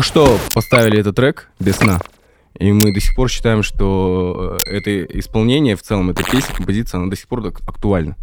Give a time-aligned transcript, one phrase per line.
[0.00, 2.00] Только что поставили этот трек без сна.
[2.58, 7.00] И мы до сих пор считаем, что э, это исполнение в целом, эта песня, композиция,
[7.00, 8.16] она до сих пор так актуальна.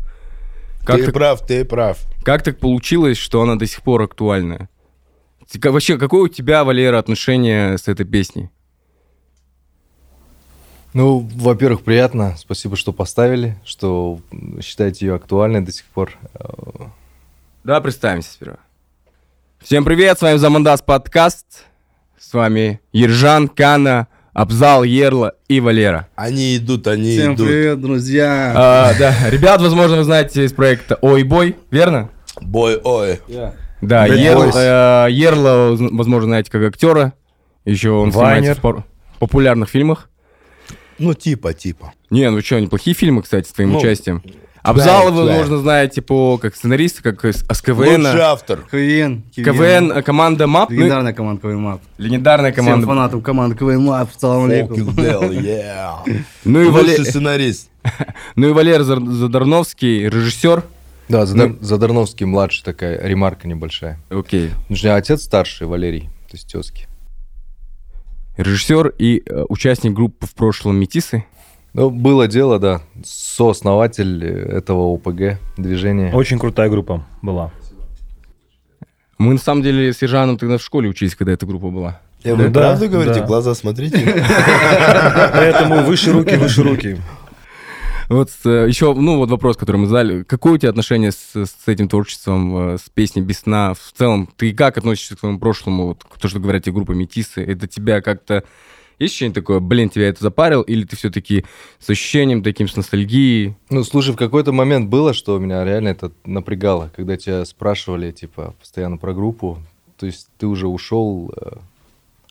[0.83, 1.99] Как ты так, прав, ты прав.
[2.23, 4.07] как так получилось, что она до сих пор?
[4.07, 8.49] Ты ка- Вообще, какое у тебя, Валера, отношение с этой песней?
[10.95, 12.35] Ну, во-первых, приятно.
[12.39, 14.19] Спасибо, что поставили, что
[14.63, 16.17] считаете ее актуальной до сих пор.
[17.63, 18.57] Да, представимся сперва.
[19.59, 21.66] Всем привет, с вами Замандас подкаст.
[22.27, 26.09] С вами Ержан, Кана, Абзал, Ерла и Валера.
[26.17, 27.47] Они идут, они Всем идут.
[27.47, 28.51] привет, друзья!
[28.53, 32.09] А, да, ребят, возможно, вы знаете из проекта Ой Бой, верно?
[32.41, 33.21] Бой, ой.
[33.79, 34.51] Да, Bad Ерл-
[35.07, 37.13] э, Ерла, возможно, знаете как актера.
[37.63, 38.83] Еще он снимается в пар-
[39.19, 40.09] популярных фильмах.
[40.99, 41.93] Ну, типа, типа.
[42.09, 44.21] Не, ну что, неплохие фильмы, кстати, с твоим Ну, участием.
[44.69, 45.27] Абзала вы, да.
[45.27, 48.05] возможно, знаете по как сценарист, как с Лучший КВН.
[48.05, 48.59] автор.
[48.69, 49.23] КВН.
[49.35, 50.69] КВН, э, команда МАП.
[50.69, 51.81] ну, Легендарная команда КВН МАП.
[51.97, 52.87] легендарная Всем команда.
[52.87, 54.79] фанатам команды КВН МАП, салам алейкум.
[54.89, 56.23] Yeah.
[56.43, 57.69] Ну и, Вале- Лучший сценарист.
[58.35, 60.63] ну и Валер Задарновский, режиссер.
[61.09, 63.99] Да, Задар- Задарновский младший такая ремарка небольшая.
[64.09, 64.51] Окей.
[64.67, 66.87] Меня отец старший, Валерий, то есть тезки.
[68.35, 71.23] Режиссер и э, участник группы в прошлом Метисы.
[71.77, 76.11] Ну, было дело, да, сооснователь этого ОПГ движения.
[76.11, 77.51] Очень крутая группа была.
[79.19, 82.01] Мы на самом деле с Ержаном тогда в школе учились, когда эта группа была.
[82.23, 83.19] Э, Вы Да, правду говорите?
[83.19, 83.27] да.
[83.27, 83.99] Глаза смотрите.
[85.33, 86.97] Поэтому выше руки, выше руки.
[88.09, 90.23] Вот э, еще, ну вот вопрос, который мы задали.
[90.23, 94.27] Какое у тебя отношение с, с этим творчеством, э, с песней «Без сна» в целом?
[94.35, 95.89] Ты как относишься к своему прошлому?
[95.89, 98.43] Вот то, что говорят тебе группа Метисы, это тебя как-то...
[98.99, 100.63] Есть ощущение такое, блин, тебя это запарил?
[100.63, 101.45] Или ты все-таки
[101.79, 103.55] с ощущением таким, с ностальгией?
[103.69, 108.55] Ну, слушай, в какой-то момент было, что меня реально это напрягало, когда тебя спрашивали, типа,
[108.59, 109.59] постоянно про группу.
[109.97, 111.57] То есть ты уже ушел, э,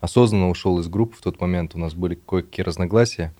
[0.00, 3.32] осознанно ушел из группы в тот момент, у нас были кое-какие разногласия.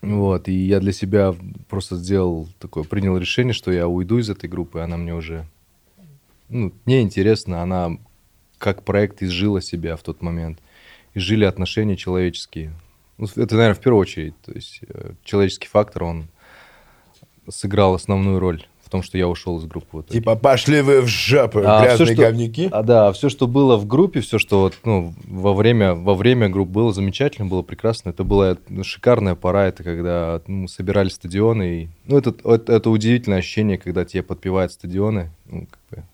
[0.00, 1.34] Вот, и я для себя
[1.68, 5.46] просто сделал такое, принял решение, что я уйду из этой группы, она мне уже,
[6.48, 7.98] ну, неинтересна, она
[8.58, 10.60] как проект изжила себя в тот момент.
[11.14, 12.72] Изжили отношения человеческие.
[13.18, 14.34] Ну, это, наверное, в первую очередь.
[14.44, 16.28] То есть э, человеческий фактор, он
[17.48, 19.98] сыграл основную роль в том, что я ушел из группы.
[19.98, 20.18] в итоге.
[20.18, 22.68] Типа, пошли вы в жопу, А грязные всё, что- говнюки.
[22.72, 26.48] А да, все, что было в группе, все, что вот, ну, во время, во время
[26.48, 28.10] групп было замечательно, было прекрасно.
[28.10, 31.82] Это была шикарная пора, это когда ну, собирали стадионы.
[31.82, 35.30] И, ну, это, это, это удивительное ощущение, когда тебе подпевают стадионы.
[35.50, 36.04] Ну, как бы,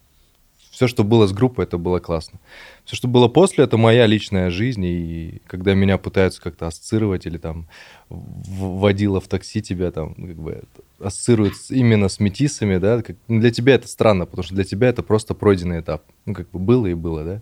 [0.72, 2.40] все, что было с группой, это было классно.
[2.84, 4.84] Все, что было после, это моя личная жизнь.
[4.84, 7.66] И когда меня пытаются как-то ассоциировать или там
[8.08, 10.62] водила в такси тебя там, ну, как бы,
[11.00, 14.88] ассоциируют именно с метисами, да, как- ну, для тебя это странно, потому что для тебя
[14.88, 16.04] это просто пройденный этап.
[16.26, 17.40] Ну, как бы было и было, да.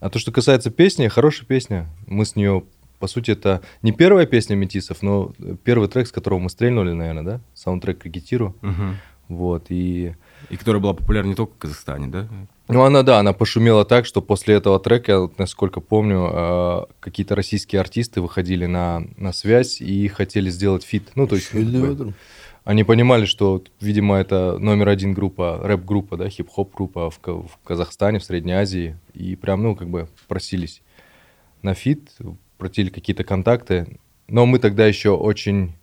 [0.00, 1.88] А то, что касается песни, хорошая песня.
[2.06, 2.64] Мы с нее,
[2.98, 5.32] по сути, это не первая песня метисов, но
[5.64, 7.40] первый трек, с которого мы стрельнули, наверное, да?
[7.54, 8.54] Саундтрек к «Рекетиру».
[9.28, 10.14] Вот, и...
[10.50, 12.28] И которая была популярна не только в Казахстане, да?
[12.68, 17.80] Ну, она, да, она пошумела так, что после этого трека, насколько помню, э, какие-то российские
[17.80, 21.10] артисты выходили на, на связь и хотели сделать feat.
[21.14, 22.14] Ну, то есть, бы,
[22.64, 28.20] они понимали, что, видимо, это номер один группа, рэп-группа, да, хип-хоп группа в, в Казахстане,
[28.20, 30.82] в Средней Азии, и прям, ну, как бы просились
[31.62, 32.10] на feat,
[32.58, 35.74] протили какие-то контакты, но мы тогда еще очень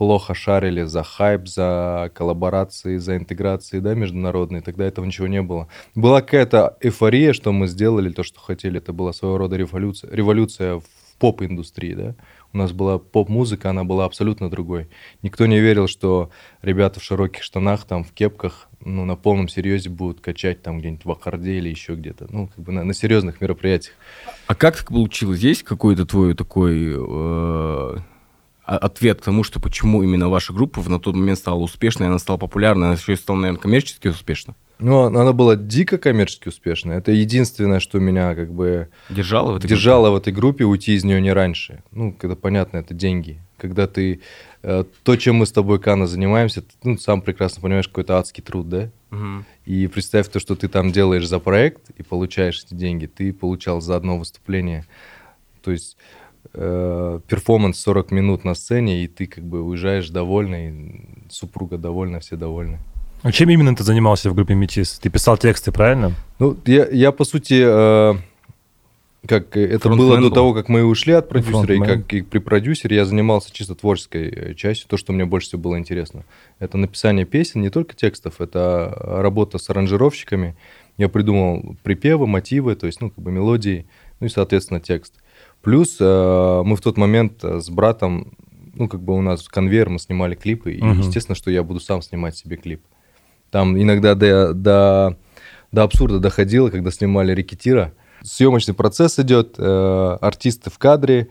[0.00, 5.68] плохо шарили за хайп, за коллаборации, за интеграции, да, международные, тогда этого ничего не было.
[5.94, 10.76] Была какая-то эйфория, что мы сделали то, что хотели, это была своего рода революция, революция
[10.76, 10.84] в
[11.18, 12.14] поп-индустрии, да.
[12.54, 14.88] У нас была поп-музыка, она была абсолютно другой.
[15.20, 16.30] Никто не верил, что
[16.62, 21.04] ребята в широких штанах, там, в кепках, ну, на полном серьезе будут качать там где-нибудь
[21.04, 23.96] в Аккорде или еще где-то, ну, как бы на, на серьезных мероприятиях.
[24.46, 25.40] А как так получилось?
[25.40, 27.96] Есть какой-то твой такой э,
[28.76, 32.36] ответ к тому, что почему именно ваша группа на тот момент стала успешной, она стала
[32.36, 34.54] популярной, она еще и стала, наверное, коммерчески успешна?
[34.78, 36.98] Ну, она была дико коммерчески успешная.
[36.98, 41.04] Это единственное, что меня как бы Держала в этой держала в этой группе, уйти из
[41.04, 41.82] нее не раньше.
[41.90, 43.42] Ну, когда понятно, это деньги.
[43.58, 44.22] Когда ты...
[44.62, 48.42] э, то, чем мы с тобой, Кана, занимаемся, ты, ну, сам прекрасно понимаешь, какой-то адский
[48.42, 48.78] труд, да?
[48.78, 48.90] группе?
[49.10, 49.44] Мгм.
[49.66, 53.80] И представь то, что ты там делаешь за проект и получаешь эти деньги, ты получал
[53.80, 54.86] за одно выступление.
[55.62, 55.98] То есть
[56.52, 62.78] перформанс 40 минут на сцене, и ты как бы уезжаешь довольный, супруга довольна, все довольны.
[63.22, 64.98] А чем именно ты занимался в группе Метис?
[64.98, 66.12] Ты писал тексты, правильно?
[66.38, 68.14] Ну, я, я по сути, э,
[69.26, 70.34] как э, это Фронтмен было до был.
[70.34, 72.02] того, как мы ушли от продюсера, и Фронтмен.
[72.02, 75.60] как и при продюсере я занимался чисто творческой э, частью, то, что мне больше всего
[75.60, 76.24] было интересно.
[76.58, 80.56] Это написание песен, не только текстов, это работа с аранжировщиками,
[80.96, 83.86] Я придумал припевы, мотивы, то есть, ну, как бы мелодии,
[84.20, 85.14] ну и, соответственно, текст.
[85.62, 88.32] Плюс э, мы в тот момент э, с братом,
[88.74, 91.00] ну, как бы у нас конвейер, мы снимали клипы, и, Мгм.
[91.00, 92.82] естественно, что я буду сам снимать себе клип.
[93.50, 95.16] Там иногда до, до,
[95.72, 97.92] до абсурда доходило, когда снимали «Рекетира».
[98.22, 101.28] Съемочный процесс идет, э, артисты в кадре,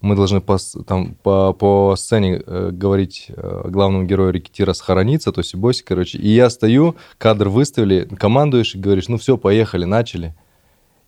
[0.00, 5.40] мы должны по, там, по, по сцене э, говорить э, главному герою «Рекетира» схорониться, то
[5.40, 6.18] есть босик, короче.
[6.18, 10.34] И я стою, кадр выставили, командуешь и говоришь, ну все, поехали, начали.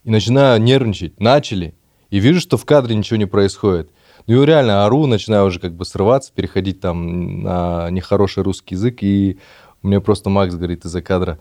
[0.03, 1.75] И начинаю нервничать, начали.
[2.11, 3.91] И вижу, что в кадре ничего не происходит.
[4.27, 9.03] Ну и реально ору, начинаю уже как бы срываться, переходить там на нехороший русский язык.
[9.03, 9.39] И
[9.83, 11.39] мне просто Макс говорит из-за кадра,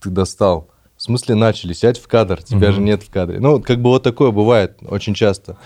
[0.00, 0.68] ты достал.
[0.96, 3.38] В смысле начали, сядь в кадр, тебя же нет в кадре.
[3.38, 5.56] Ну, как бы вот такое бывает очень часто.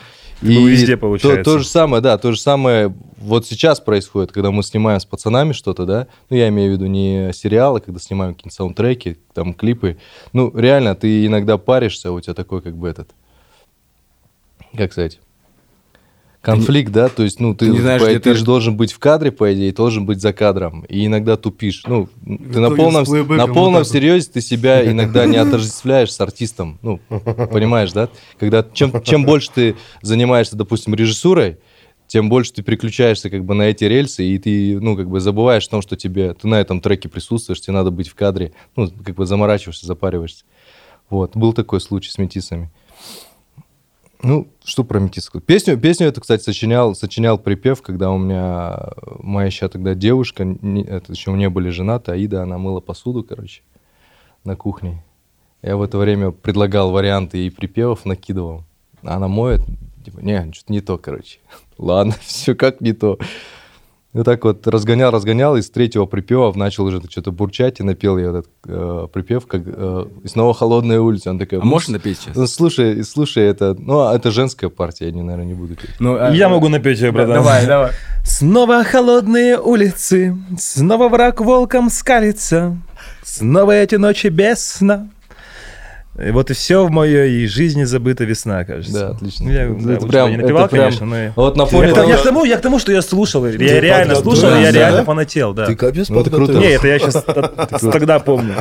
[0.42, 1.44] Ну, везде то- получается.
[1.44, 5.52] То, же самое, да, то же самое вот сейчас происходит, когда мы снимаем с пацанами
[5.52, 9.96] что-то, да, ну, я имею в виду не сериалы, когда снимаем какие-то саундтреки, там, клипы.
[10.32, 13.10] Ну, реально, ты иногда паришься, у тебя такой, как бы, этот,
[14.76, 15.20] как сказать,
[16.40, 18.92] конфликт, да, то есть, ну, ты, ты не знаешь, по- ты ты- же должен быть
[18.92, 23.04] в кадре, по идее, должен быть за кадром, и иногда тупишь, ну, ты на полном,
[23.36, 28.08] на полном серьезе ты себя иногда не отождествляешь с артистом, ну, понимаешь, да,
[28.38, 31.58] когда, чем, чем больше ты занимаешься, допустим, режиссурой,
[32.08, 35.66] тем больше ты переключаешься как бы на эти рельсы, и ты, ну, как бы забываешь
[35.68, 38.90] о том, что тебе, ты на этом треке присутствуешь, тебе надо быть в кадре, ну,
[38.90, 40.44] как бы заморачиваешься, запариваешься.
[41.08, 42.70] Вот, был такой случай с метисами.
[44.22, 45.44] Ну, что про сказать?
[45.44, 50.84] Песню, песню эту, кстати, сочинял, сочинял припев, когда у меня моя еще тогда девушка, не-
[50.84, 53.62] это еще не были женаты, Аида, она мыла посуду, короче,
[54.44, 55.04] на кухне.
[55.62, 58.64] Я в это время предлагал варианты ей припевов, накидывал.
[59.02, 59.62] Она моет,
[60.04, 61.40] типа, не, что-то не то, короче.
[61.78, 63.18] Ладно, все как не то.
[64.14, 68.18] И так вот разгонял, разгонял, и с третьего припева начал уже что-то бурчать, и напел
[68.18, 71.30] я этот э, припев, как э, «И снова холодная улица».
[71.30, 72.36] Он такой, А можешь напеть сейчас?
[72.36, 75.90] ну, слушай, слушай, это, ну, а это женская партия, я, не, наверное, не буду петь.
[75.98, 77.36] Ну, а- Я могу напеть ее, братан.
[77.36, 77.92] Давай, давай.
[78.22, 82.76] Снова холодные улицы, снова враг волком скалится,
[83.22, 85.08] снова эти ночи без сна.
[86.22, 88.92] И вот и все в моей жизни забыта весна, кажется.
[88.92, 89.50] Да, отлично.
[89.50, 91.16] Я, Это да, лучше прям- я не это напевал, прям- конечно, но...
[91.16, 93.46] я- Вот на фоне Это того- я, к тому, я к тому, что я слушал,
[93.46, 94.78] я реально подготовился, слушал, я да?
[94.78, 95.64] реально фанател, да.
[95.66, 96.52] Ты капец Ну, это круто.
[96.52, 96.68] подготовился.
[96.68, 97.24] Не, это я сейчас
[97.92, 98.56] тогда помню.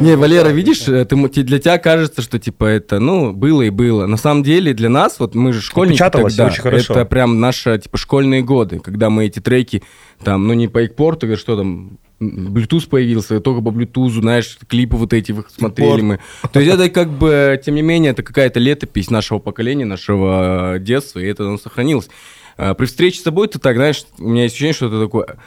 [0.00, 4.06] Не, Валера, видишь, э, ты, для тебя кажется, что типа это, ну, было и было.
[4.06, 6.92] На самом деле для нас, вот мы же школьники тогда, очень хорошо.
[6.94, 9.82] это прям наши, типа, школьные годы, когда мы эти треки,
[10.24, 14.96] там, ну, не по экпорту, говорят, что там, Bluetooth появился, только по Bluetooth, знаешь, клипы
[14.96, 16.18] вот эти смотрели мы.
[16.52, 21.20] То есть это как бы, тем не менее, это какая-то летопись нашего поколения, нашего детства,
[21.20, 22.08] и это оно сохранилось.
[22.56, 25.38] А При встрече с собой ты так, знаешь, у меня есть ощущение, что это такое,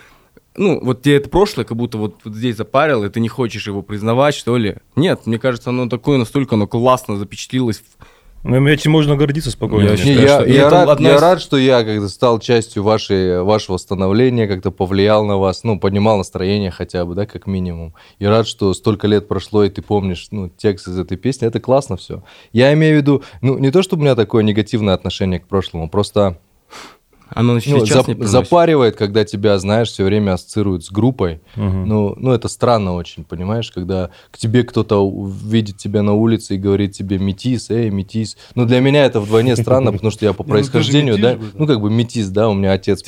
[0.55, 3.67] ну, вот тебе это прошлое, как будто вот, вот здесь запарил, и ты не хочешь
[3.67, 4.77] его признавать, что ли.
[4.95, 7.79] Нет, мне кажется, оно такое, настолько оно классно запечатлилось.
[7.79, 8.05] в-
[8.43, 9.89] Ну, этим можно гордиться спокойно.
[9.89, 13.43] Я считаю, я, и я рад, одна я рад, что я как-то стал частью вашей,
[13.43, 17.93] вашего становления, как-то повлиял на вас, ну, поднимал настроение хотя бы, да, как минимум.
[18.17, 21.59] И рад, что столько лет прошло, и ты помнишь, ну, текст из этой песни, это
[21.59, 22.23] классно все.
[22.51, 25.87] Я имею в виду, ну, не то, чтобы у меня такое негативное отношение к прошлому,
[25.89, 26.39] просто
[27.33, 31.41] Оно ну, сейчас зап- запаривает, когда тебя, знаешь, все время ассоциируют с группой.
[31.55, 31.87] Мгм.
[31.87, 35.09] Ну, ну, это странно очень, понимаешь, когда к тебе кто-то
[35.43, 38.37] видит тебя на улице и говорит тебе метис, эй, метис.
[38.55, 41.79] Ну, для меня это вдвойне странно, потому что я по Ну, происхождению, да, ну, как
[41.79, 43.01] бы метис, да, у меня отец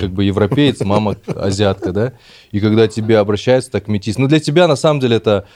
[0.00, 2.12] как бы европеец, мама азиатка, да,
[2.50, 5.46] и когда тебе обращаются так метис, ну, для тебя, на самом деле, это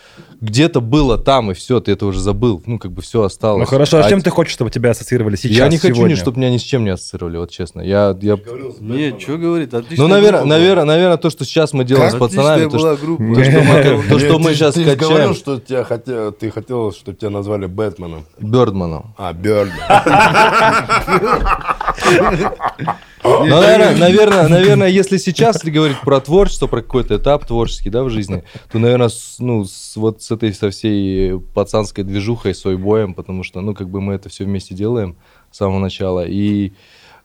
[0.40, 3.60] где-то было там, и все, ты это уже забыл, ну, как бы все осталось.
[3.60, 6.38] Ну хорошо, а с чем ты хочешь, чтобы тебя ассоциировали сейчас, Я не хочу, чтобы
[6.38, 7.87] меня ни с чем не ассоциировали, вот честно.
[7.88, 8.38] Я, я...
[8.80, 9.72] Нет, что говорит?
[9.72, 13.06] Отличная Ну, наверное, наверное, наверное, то, что сейчас мы делаем с пацанами, то, была что,
[13.06, 13.34] группа.
[13.34, 16.50] то, что мы, то, что мы Ты- сейчас Ты качаем говорил, что тебя хотел, ты
[16.50, 18.24] хотел, чтобы тебя назвали Бэтменом.
[18.38, 19.14] Бёрдманом.
[19.16, 19.70] А, Бёрд.
[23.24, 28.10] Ну, наверное, наверное, наверное, если сейчас говорить про творчество, про какой-то этап творческий, да, в
[28.10, 33.14] жизни, то, наверное, с- ну, с, вот с этой, со всей пацанской движухой, с боем,
[33.14, 35.16] потому что, ну, как бы мы это все вместе делаем
[35.50, 36.24] с самого начала.
[36.26, 36.72] И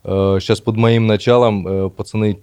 [0.03, 2.39] сейчас под моим началом э, пацаны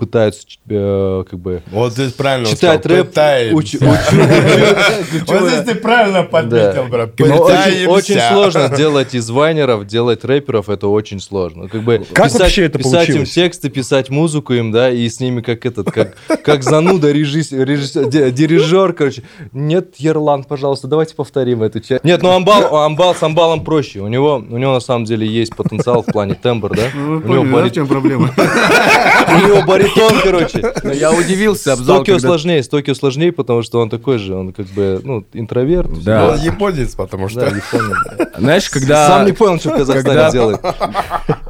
[0.00, 3.54] пытаются, э, как бы, Вот здесь правильно читать сказал, рэп, пытаемся.
[3.54, 6.88] уч- учу- Вот здесь ты правильно подметил, Да.
[6.90, 7.20] брат.
[7.20, 11.68] Очень, очень сложно делать из вайнеров, делать рэперов, это очень сложно.
[11.68, 15.20] Как бы Как писать, вообще это писать им тексты, писать музыку им, да, и с
[15.20, 19.22] ними как этот, как, как зануда режиссер, режиссер- ди- дирижер, короче.
[19.52, 22.02] Нет, Ерлан, пожалуйста, давайте повторим эту часть.
[22.04, 24.00] Нет, ну Амбал, Амбал с Амбалом проще.
[24.00, 26.82] У него, у него на самом деле есть потенциал в плане тембр, да?
[26.94, 28.30] Ну, Вы него поняли, да, в барит- чем проблема?
[28.36, 30.72] у него баритон Бетон, короче.
[30.82, 34.34] Но я удивился, С Токио когда- сложнее, с Токио сложнее, потому что он такой же,
[34.34, 36.02] он как бы, ну, интроверт.
[36.02, 36.30] Да.
[36.30, 37.40] Он японец, потому что...
[37.40, 38.36] Да, японец.
[38.38, 39.06] Знаешь, когда...
[39.08, 40.60] Сам не понял, что в Казахстане когда- делает.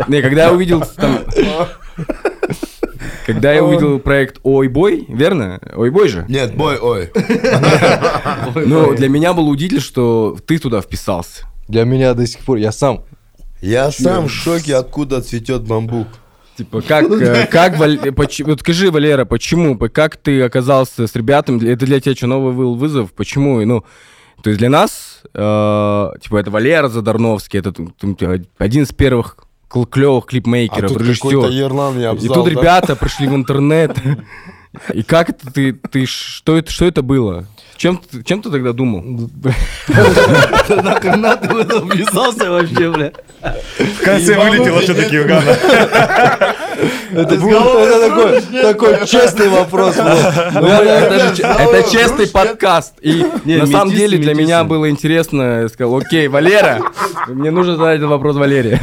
[0.09, 1.19] Не, когда я увидел там...
[3.27, 5.61] Когда я увидел проект Ой Бой, верно?
[5.77, 6.25] Ой Бой же?
[6.29, 7.11] Нет, бой, ой.
[8.55, 11.47] Ну, для меня было удивительно, что ты туда вписался.
[11.69, 13.05] Для меня до сих пор, я сам.
[13.61, 16.09] Я сам в шоке, откуда цветет бамбук.
[16.61, 21.15] Типа, как, э, как, Валь- поч- вот скажи, Валера, почему, По- как ты оказался с
[21.17, 23.83] ребятами, это для тебя что, новый был вызов, почему, ну,
[24.43, 27.95] то есть для нас, э, типа, это Валера Задарновский, это м,
[28.59, 29.37] один из первых
[29.71, 31.51] кл- клевых А клипмейкеров, тут режиссер.
[32.25, 33.97] И тут ребята пришли в интернет.
[34.95, 37.47] И как это ты, ты, что это, что это было?
[37.81, 39.01] Чем, ты- чем ты тогда думал?
[40.69, 43.13] Нахрена ты в это вписался вообще, бля?
[43.79, 45.51] В конце вылетело все-таки у Гана.
[47.11, 49.97] Это, это такой, честный вопрос.
[49.97, 50.05] был.
[50.61, 52.97] Ну, это, честный подкаст.
[53.01, 55.63] И на самом деле для меня было интересно.
[55.63, 56.83] Я сказал, окей, Валера,
[57.29, 58.79] мне нужно задать этот вопрос Валере.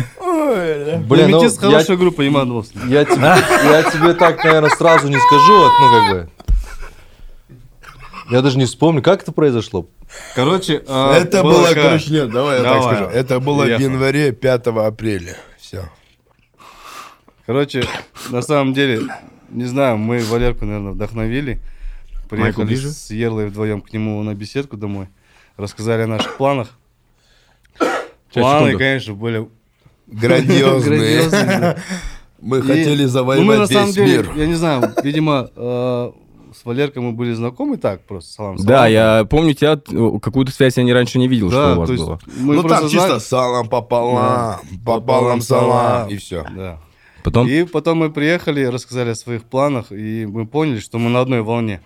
[1.08, 2.66] Блин, ну, хорошая группа, Иманов.
[2.88, 3.36] я тебе,
[3.72, 6.30] я тебе так, наверное, сразу не скажу, вот, ну, как бы.
[8.30, 9.88] Я даже не вспомню, как это произошло.
[10.36, 13.06] Короче, а, Это было, короче, нет, давай я так скажу.
[13.06, 15.38] Это было в январе 5 апреля.
[15.60, 15.90] Все.
[17.46, 17.86] Короче,
[18.30, 19.02] на самом деле,
[19.50, 21.60] не знаю, мы Валерку, наверное, вдохновили.
[22.30, 25.08] Приехали с Ерлой вдвоем к нему на беседку домой.
[25.56, 26.70] Рассказали о наших планах.
[28.34, 29.48] Планы, конечно, были
[30.08, 31.78] Грандиозные.
[32.40, 34.32] Мы хотели ну, завоевать весь мир.
[34.36, 36.12] я не знаю, видимо, э,
[36.62, 38.92] с Валеркой мы были знакомы так, просто салам Да, салам.
[38.92, 39.78] я помню тебя,
[40.20, 42.20] какую-то связь я не раньше не видел, что Да, у вас было.
[42.38, 46.46] мы Ну там чисто знали- салом пополам, пополам салам, и все.
[46.56, 46.80] Да.
[47.24, 51.20] Потом, И потом мы приехали, рассказали о своих планах, и мы поняли, что мы на
[51.22, 51.82] одной волне.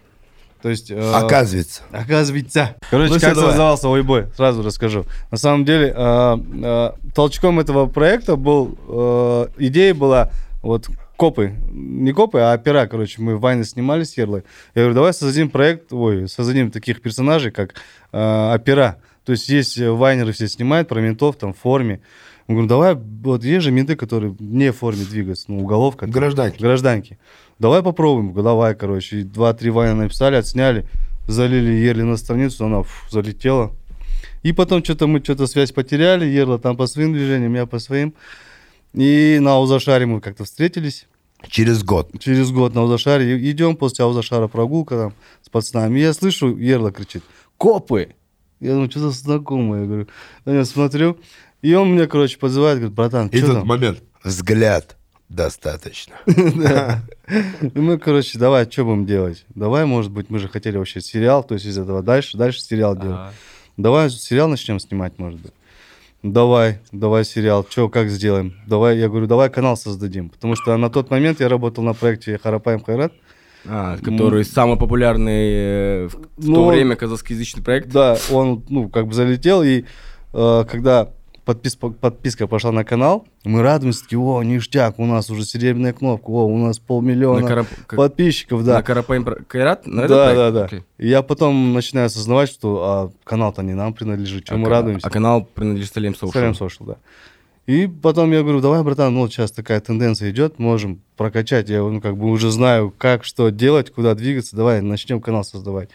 [0.62, 0.92] То есть...
[0.92, 1.82] э, Оказывается.
[1.92, 2.76] Оказывается.
[2.92, 3.50] Короче, Ну как давай.
[3.50, 5.06] создавался Ойбой, сразу расскажу.
[5.32, 10.30] На самом деле, э, э, толчком этого проекта был, э, идея была,
[10.62, 10.88] вот,
[11.22, 14.42] копы, не копы, а опера, короче, мы вайны снимали с Ерлой.
[14.74, 17.76] Я говорю, давай создадим проект, ой, создадим таких персонажей, как
[18.12, 18.98] э, опера.
[19.24, 22.02] То есть есть э, вайнеры все снимают про ментов там в форме.
[22.48, 26.08] Мы говорим, давай, вот есть же менты, которые не в форме двигаются, ну, уголовка.
[26.08, 26.60] там, Гражданки.
[26.60, 27.20] гражданки.
[27.60, 28.34] Давай попробуем.
[28.34, 29.22] Давай, короче.
[29.22, 30.88] Два-три вайна написали, отсняли,
[31.28, 33.72] залили Ерли на страницу, она фу, залетела.
[34.42, 38.16] И потом что-то мы что-то связь потеряли, Ерла там по своим движениям, я по своим.
[38.96, 41.06] И на Аузашаре мы как-то встретились.
[41.48, 42.10] Через год.
[42.20, 46.00] Через год на Аузашаре и- идем после Аузашара прогулка там с пацанами.
[46.00, 47.24] Я слышу, Ерла кричит,
[47.58, 48.16] копы!
[48.60, 49.82] Я думаю, что-то знакомое.
[49.82, 50.08] Я говорю,
[50.46, 51.18] на него смотрю.
[51.64, 53.68] И он меня, короче, подзывает, говорит, братан, И что тут там?
[53.68, 54.04] момент.
[54.24, 54.98] Взгляд
[55.30, 56.14] достаточно.
[56.28, 59.46] И мы, короче, давай, что будем делать?
[59.56, 62.96] Давай, может быть, мы же хотели вообще сериал, то есть из этого дальше, дальше сериал
[62.98, 63.34] делать.
[63.78, 65.54] Давай сериал начнем снимать, может быть.
[66.24, 67.66] Давай, давай сериал.
[67.68, 68.54] Че, как сделаем?
[68.68, 70.30] Давай, я говорю, давай канал создадим.
[70.30, 73.12] Потому что на тот момент я работал на проекте Харапаем Хайрат.
[73.68, 77.90] а, который самый популярный э, в, в то Ну, время казахскоязычный проект.
[77.90, 79.86] Да, он, ну, как бы залетел, и
[80.34, 81.10] э, когда
[81.46, 86.30] подпис- подписка пошла на канал, мы радуемся, такие, о, ништяк, у нас уже серебряная кнопка,
[86.30, 88.76] о, у нас полмиллиона На Карап- подписчиков, да.
[88.76, 89.86] На Карапаим Про- Кайрат?
[89.86, 90.70] На Да, да, да.
[90.98, 94.72] И я потом начинаю осознавать, что а, канал-то не нам принадлежит, чем А мы ка-
[94.72, 95.08] радуемся.
[95.08, 96.32] А канал принадлежит Салем Social.
[96.34, 96.96] Салем Social, да.
[97.68, 101.70] И потом я говорю, давай, братан, ну вот сейчас такая тенденция идет, можем прокачать.
[101.70, 105.90] Я ну, как бы уже знаю, как, что делать, куда двигаться, давай начнем канал создавать.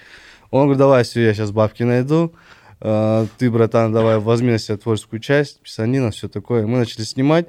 [0.50, 2.32] Он говорит, давай, все, я сейчас бабки найду.
[2.80, 6.66] А, ты, братан, давай возьми на себя творческую часть, писанина, все такое.
[6.66, 7.48] Мы начали снимать.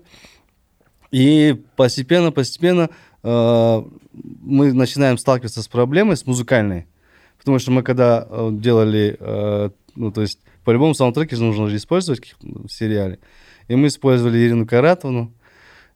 [1.11, 2.89] И постепенно, постепенно
[3.23, 6.87] э, мы начинаем сталкиваться с проблемой, с музыкальной.
[7.37, 11.77] Потому что мы когда э, делали, э, ну, то есть, по-любому саундтреки же нужно же
[11.77, 13.19] использовать в сериале.
[13.69, 15.33] И мы использовали Ирину Каратовну.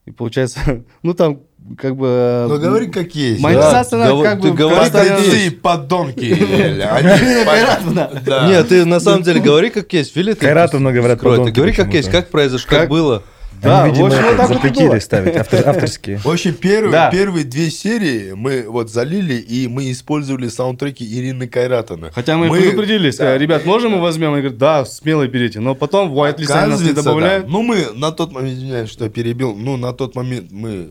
[0.06, 1.42] И получается, ну, там
[1.78, 2.48] как бы...
[2.50, 3.40] Ну говори как есть.
[3.40, 4.56] Монетизация, Да, она гов- как ты бы...
[4.56, 6.26] говори, как Простые подонки.
[8.48, 10.14] Нет, ты на самом деле говори как есть.
[10.14, 13.24] Ты Кайратовна, говорят, подонки говори как есть, как произошло, Как- было.
[13.62, 15.00] Да, Они, видимо, в общем, вот так вот и запретили было.
[15.00, 16.18] ставить автор- авторские.
[16.18, 17.12] В общем, первые, Да.
[17.12, 22.12] первые две серии мы вот залили, и мы использовали саундтреки Ирины Кайратовны.
[22.14, 23.42] Хотя мы, Мы- предупредили, сказали, да.
[23.44, 24.34] ребят, можем мы возьмем?
[24.34, 25.60] Они говорят, да, смело берите.
[25.60, 27.46] Но потом в whitelist они нас не добавляют.
[27.46, 27.52] да.
[27.52, 30.88] Ну, мы на тот момент, извиняюсь, что я перебил, ну, на тот момент мы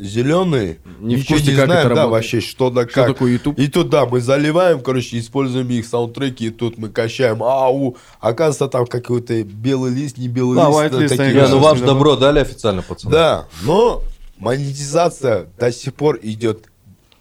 [0.00, 2.10] зеленые, Не в ничего курсе, не как знаем, это да, работает.
[2.12, 3.06] вообще, что да Что как.
[3.08, 3.58] такое YouTube?
[3.58, 8.68] И тут, да, мы заливаем, короче, используем их саундтреки, и тут мы качаем, ау, оказывается,
[8.68, 10.78] там какой-то белый лист, не белый Да, лист.
[10.78, 11.50] white list, такие вот.
[11.80, 11.89] ну Да.
[11.94, 13.12] Добро дали официально, пацаны.
[13.12, 14.02] Да, но
[14.38, 16.66] монетизация до сих пор идет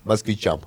[0.04, 0.62] москвичам.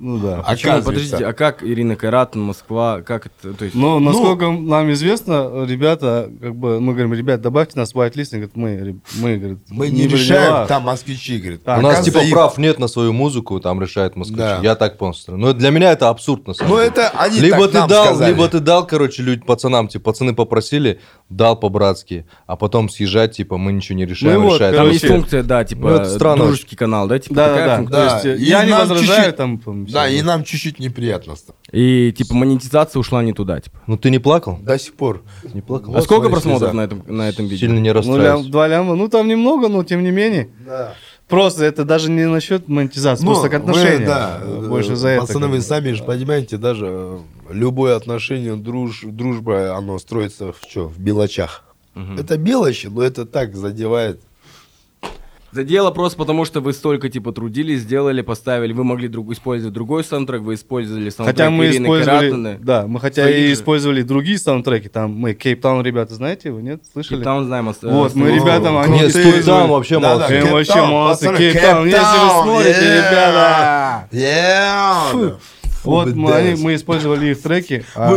[0.00, 0.44] Ну да.
[0.46, 0.52] А?
[0.52, 0.82] Оказывается.
[0.84, 3.74] Подождите, а как Ирина Кайратовна, Москва, как это, то есть...
[3.74, 8.46] Но, насколько нам известно, ребята, как бы, мы говорим, ребят, добавьте нас в whitelist, они
[8.46, 10.68] говорят, мы, мы, говорит, Мы не, при решаем, делах.
[10.68, 11.64] там москвичи, говорит.
[11.64, 14.38] Так, У нас типа их- прав нет на свою музыку, там решает москвичи.
[14.38, 14.60] Да.
[14.62, 15.14] Я так понял.
[15.26, 16.90] Но для меня это абсурд на самом Ну деле.
[16.90, 18.30] это они либо так ты нам дал, сказали.
[18.32, 23.58] либо ты дал, короче, людь, пацанам, типа, пацаны попросили, дал по-братски, а потом съезжать, типа,
[23.58, 26.10] мы ничего не решаем, Ну вот, решает Там короче, есть функция, да, типа, Ну, это
[26.10, 27.96] странно дружеский канал, да, типа Да, такая да, функция?
[28.06, 30.16] Да, То есть, и я не возражаю, чуть-чуть- там, там, Да, всё.
[30.18, 31.56] и нам чуть-чуть неприятно стало.
[31.70, 33.78] И, типа, монетизация ушла не туда, типа.
[33.86, 34.58] Ну ты не плакал?
[34.62, 35.22] До сих пор.
[35.52, 35.94] Не плакал?
[35.96, 36.76] а сколько смотри, просмотров слеза.
[36.76, 37.58] на этом, на этом видео?
[37.66, 38.50] Сильно не Ну, лям, расстраивался.
[38.50, 40.48] два ляма, ну там немного, но тем не менее.
[40.66, 40.94] Да.
[41.28, 44.06] Просто это даже не насчет монетизации, Ну, просто к мы, отношениям.
[44.06, 45.26] да, Больше э, за это.
[45.26, 47.18] Пацаны, вы сами же понимаете, даже э,
[47.50, 50.86] любое отношение, друж, дружба, оно строится в что?
[50.88, 51.64] В мелочах.
[52.16, 54.20] Это мелочи, но это так задевает.
[55.50, 58.74] Задело просто потому, что вы столько, типа, трудились, сделали, поставили.
[58.74, 62.58] Вы могли друг, использовать другой саундтрек, вы использовали саундтрек Хотя мы Ирины использовали, Кайратовны.
[62.60, 63.52] да, мы хотя Своих и же.
[63.54, 66.82] использовали другие саундтреки, там мы Кейптаун, ребята, знаете его, нет?
[66.92, 67.16] Слышали?
[67.16, 67.68] Кейптаун знаем.
[67.68, 70.28] ос- Вот, мы ребятам, они Нет, Кейптаун вообще Да, молодцы.
[70.28, 74.08] да, Э, вообще Кейптаун, молодцы, Кейптаун, если вы Кейптаун, смотрите, yeah, ребята.
[74.12, 75.36] yeah.
[75.84, 77.84] Вот мы, мы использовали их треки.
[77.94, 78.10] а.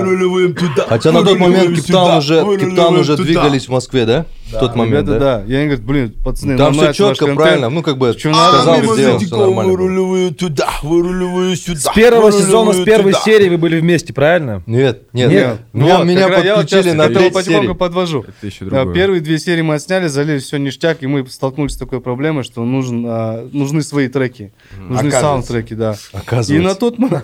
[0.87, 4.25] Хотя на тот момент сюда, уже, выруливаем уже двигались в Москве, да?
[4.51, 5.37] В тот момент, Ребята, да?
[5.39, 5.45] да.
[5.45, 7.37] И они говорят, блин, пацаны, Там все четко, контент.
[7.39, 7.69] правильно.
[7.69, 9.71] Ну, как бы Чё А, надо, сказал, мы сделал, все нормально.
[9.71, 11.79] выруливаю туда, выруливаю сюда.
[11.79, 13.23] С первого сезона, с первой туда.
[13.23, 14.61] серии вы были вместе, правильно?
[14.65, 15.57] Нет, нет, Нет.
[15.73, 17.73] Меня, Вот, меня я подключили на третьей потихоньку серии.
[17.77, 18.25] подвожу.
[18.27, 21.77] Это еще Да, первые две серии мы отсняли, залили все ништяк, и мы столкнулись с
[21.77, 25.19] такой проблемой, что нужен, а, нужны свои треки, нужны Оказывается.
[25.21, 25.93] саундтреки, да.
[26.13, 26.67] И Оказывается.
[26.69, 27.23] на тот момент...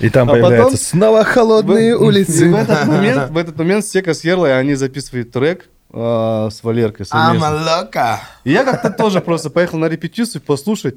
[0.00, 2.50] И там А появляется потом- снова холодные И улицы.
[2.50, 4.14] в этот момент, в этот момент Сека
[5.04, 7.48] записывают трек а, с Валеркой совместно.
[7.48, 8.20] Ама лока.
[8.44, 10.96] И я как-то тоже просто поехал на репетицию послушать.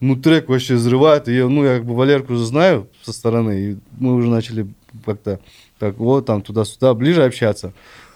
[0.00, 1.28] Ну, трек вообще взрывает.
[1.28, 3.60] И я, ну, я как бы Валерку уже знаю со стороны.
[3.60, 4.68] И мы уже начали
[5.04, 5.40] как-то
[5.78, 7.72] так вот там туда-сюда ближе общаться.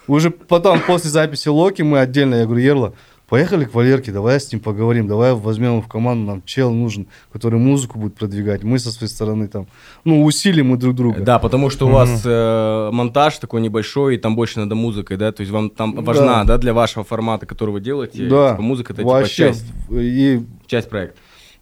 [0.07, 2.93] Уже потом, после записи Локи, мы отдельно, я говорю, Ерла,
[3.33, 7.07] поехали к Валерке, давай с ним поговорим, давай возьмем его в команду, нам чел нужен,
[7.33, 8.63] который музыку будет продвигать.
[8.63, 9.69] Мы со своей стороны там,
[10.05, 11.23] ну, усилим мы друг друга.
[11.23, 15.33] Да, потому что у вас э, монтаж такой небольшой, и там больше надо музыкой, да?
[15.33, 18.51] То есть вам там важна, да, для вашего формата, который вы делаете, Да.
[18.51, 19.55] типа музыка это Вообще.
[19.55, 21.19] типа часть, И часть проекта.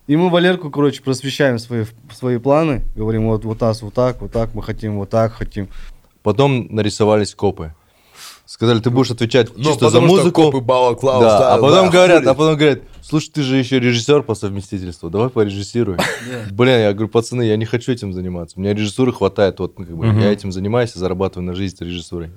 [0.09, 2.83] И мы Валерку, короче, просвещаем свои, свои планы.
[2.97, 5.69] Говорим, вот, вот нас вот так, вот так, мы хотим, вот так хотим.
[6.25, 7.75] Потом нарисовались копы.
[8.51, 10.43] Сказали, ты будешь отвечать Ну, чисто за потому что музыку.
[10.43, 12.29] копы Балаклава Да, а ставят, потом да, говорят, хули.
[12.31, 15.99] а потом говорят, слушай, ты же еще режиссер по совместительству, давай порежиссируй.
[16.51, 18.59] Блин, я говорю, пацаны, я не хочу этим заниматься.
[18.59, 21.77] У меня режиссуры хватает, вот, ну, как бы, я этим занимаюсь и зарабатываю на жизнь
[21.79, 22.31] режиссурой.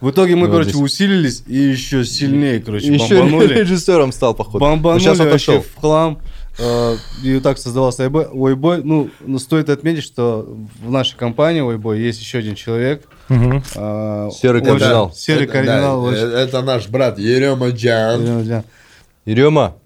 [0.00, 3.54] В итоге мы, Ну, короче, здесь- усилились и еще сильнее, короче, Еще бомбанули.
[3.60, 4.58] режиссером стал, походу.
[4.58, 6.18] Бомбанули сейчас вообще в хлам.
[6.58, 8.26] Э, И так создавался Ойбой.
[8.26, 8.82] Ойбой.
[8.82, 10.46] Ну, но стоит отметить, что
[10.82, 13.04] в нашей компании Ойбой есть еще один человек.
[13.28, 15.12] Э, Серый кардинал.
[15.12, 16.10] Серый Это, кардинал.
[16.10, 18.64] да, Это наш брат Ерема Джан.
[19.24, 19.76] Ерема,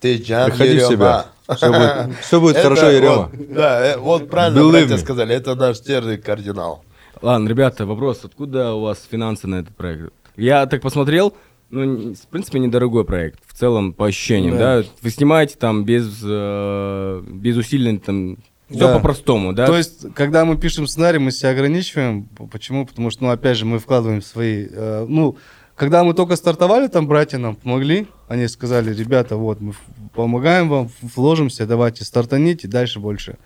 [0.00, 0.90] Ты Джан приходи в Ерема.
[0.92, 1.26] себя.
[1.56, 3.30] Все будет, все будет хорошо, Ерема.
[3.32, 4.98] вот, Да, э, вот правильно Believe братья me.
[4.98, 6.84] сказали, это наш серый кардинал.
[7.22, 10.12] Ладно, ребята, вопрос, откуда у вас финансы на этот проект?
[10.36, 11.34] Я так посмотрел,
[11.70, 14.82] ну, в принципе, недорогой проект, в целом, по ощущениям, да?
[15.02, 18.38] Вы снимаете там без, э, без усилий, там,
[18.70, 18.96] все Да.
[18.96, 19.66] по-простому, да?
[19.66, 22.24] То есть, когда мы пишем сценарий, мы себя ограничиваем.
[22.50, 22.86] Почему?
[22.86, 24.66] Потому что, ну, опять же, мы вкладываем свои...
[24.70, 25.36] э, ну,
[25.74, 28.08] когда мы только стартовали, там братья нам помогли.
[28.28, 29.74] Они сказали, ребята, вот, мы
[30.14, 33.36] помогаем вам, вложимся, давайте стартаните, дальше больше.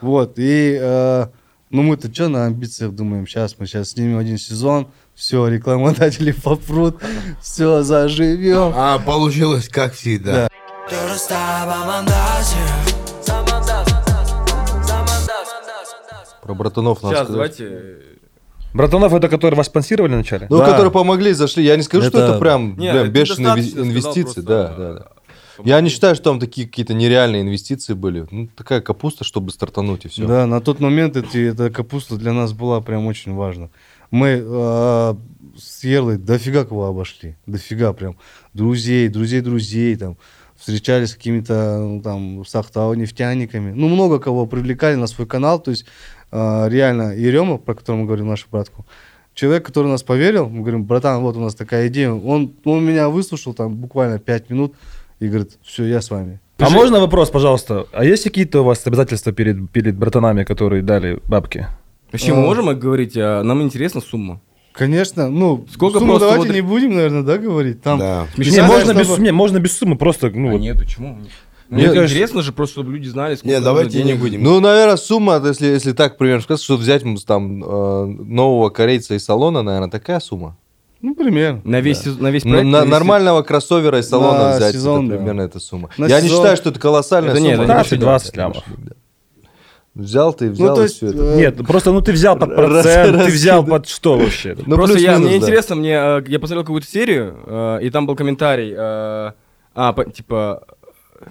[0.00, 0.78] Вот, и...
[0.80, 1.26] э,
[1.70, 3.26] ну, мы-то что на амбициях думаем?
[3.26, 6.96] Сейчас мы сейчас снимем один сезон, все, рекламодатели попрут,
[7.40, 8.72] все, заживем.
[8.74, 10.48] А получилось как всегда.
[16.42, 17.56] Про братанов надо Сейчас, сказать.
[17.58, 17.96] давайте...
[18.74, 20.46] Братанов, это которые вас спонсировали вначале?
[20.50, 20.66] Ну, Да.
[20.70, 21.62] которые помогли, зашли.
[21.62, 24.22] Я не скажу, что Это- это прям, Не, прям ты бешеные достаточно инвес- сказал инвестиции.
[24.22, 25.06] просто, Да, да, да.
[25.64, 28.26] Я не считаю, что там такие какие-то нереальные инвестиции были.
[28.30, 30.26] Ну, такая капуста, чтобы стартануть и все.
[30.26, 33.68] Да, на тот момент эти, эта капуста для нас была прям очень важна.
[34.12, 35.14] Мы э,
[35.58, 37.34] с Ерлой дофига кого обошли.
[37.46, 38.16] Дофига прям.
[38.52, 40.18] Друзей, друзей друзей там.
[40.54, 43.72] Встречались с какими-то ну, там с Ахтау нефтяниками.
[43.72, 45.60] Ну, много кого привлекали на свой канал.
[45.60, 45.86] То есть
[46.30, 48.84] э, реально Ерема, про которого мы говорим, нашу братку,
[49.34, 52.12] человек, который нас поверил, мы говорим, братан, вот у нас такая идея.
[52.12, 54.74] Он, он меня выслушал там буквально 5 минут
[55.20, 56.38] и говорит, все, я с вами.
[56.58, 57.86] А можно вопрос, пожалуйста?
[57.92, 61.66] А есть какие-то у вас обязательства перед, перед братанами, которые дали бабки?
[62.12, 64.40] Вообще, мы можем говорить, а, нам интересна сумма.
[64.72, 67.82] Конечно, ну, Сколько сумму просто давайте вот- не будем, наверное, да, говорить.
[67.82, 68.26] Там Да.
[68.36, 70.60] Не, можно, чтобы- без, не, можно без суммы, просто, ну, А вот.
[70.60, 71.18] нет, почему?
[71.68, 74.20] Мне кажется- интересно же просто, чтобы люди знали, сколько Не, нужно давайте не денег.
[74.20, 74.42] будем.
[74.42, 79.24] Ну, наверное, сумма, если, если так примерно сказать, что взять там э, нового корейца из
[79.24, 80.56] салона, наверное, такая сумма.
[81.00, 81.60] ну, примерно.
[81.64, 82.68] На весь, сез- на весь Ну, проект?
[82.68, 85.16] на- если- нормального кроссовера из салона На взять, сезон, это да.
[85.16, 85.88] примерно эта сумма.
[85.98, 87.64] На Я не сезон- считаю, что это колоссальная Это нет, сумма.
[87.64, 88.64] это не вообще, 15-20 да, лямов.
[88.78, 88.92] да.
[89.94, 91.18] Взял ты, взял Ну, то и есть, всё это.
[91.18, 94.16] э, Нет, ну просто, ну ты взял под Раз- процент, ты раз- взял под что
[94.18, 94.56] вообще?
[94.66, 95.36] Ну, Просто я, мне да.
[95.36, 99.34] интересно, мне, э, я посмотрел какую-то серию, э, и там был комментарий, а,
[100.14, 100.64] типа,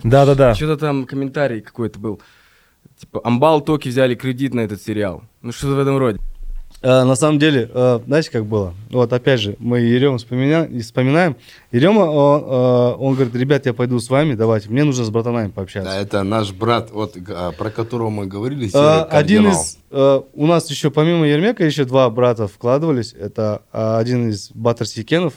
[0.04, 0.54] Да-да-да.
[0.54, 2.22] что-то там комментарий какой-то был,
[3.00, 5.24] типа, Амбал Токи взяли кредит на этот сериал.
[5.42, 6.20] Ну, что-то в этом роде.
[6.82, 8.74] Э, на самом деле, э, знаете, как было?
[8.90, 11.36] Вот опять же, мы Ерему вспоминаем, вспоминаем.
[11.72, 15.50] Ерема, он, э, он говорит, ребят, я пойду с вами, давайте, мне нужно с братанами
[15.50, 15.92] пообщаться.
[15.92, 20.48] Да, это наш брат, вот, а, про которого мы говорили, Э, один из, э, у
[20.48, 23.14] нас еще помимо Ермека еще два брата вкладывались.
[23.14, 25.34] Это э, один из Батар Сикенов,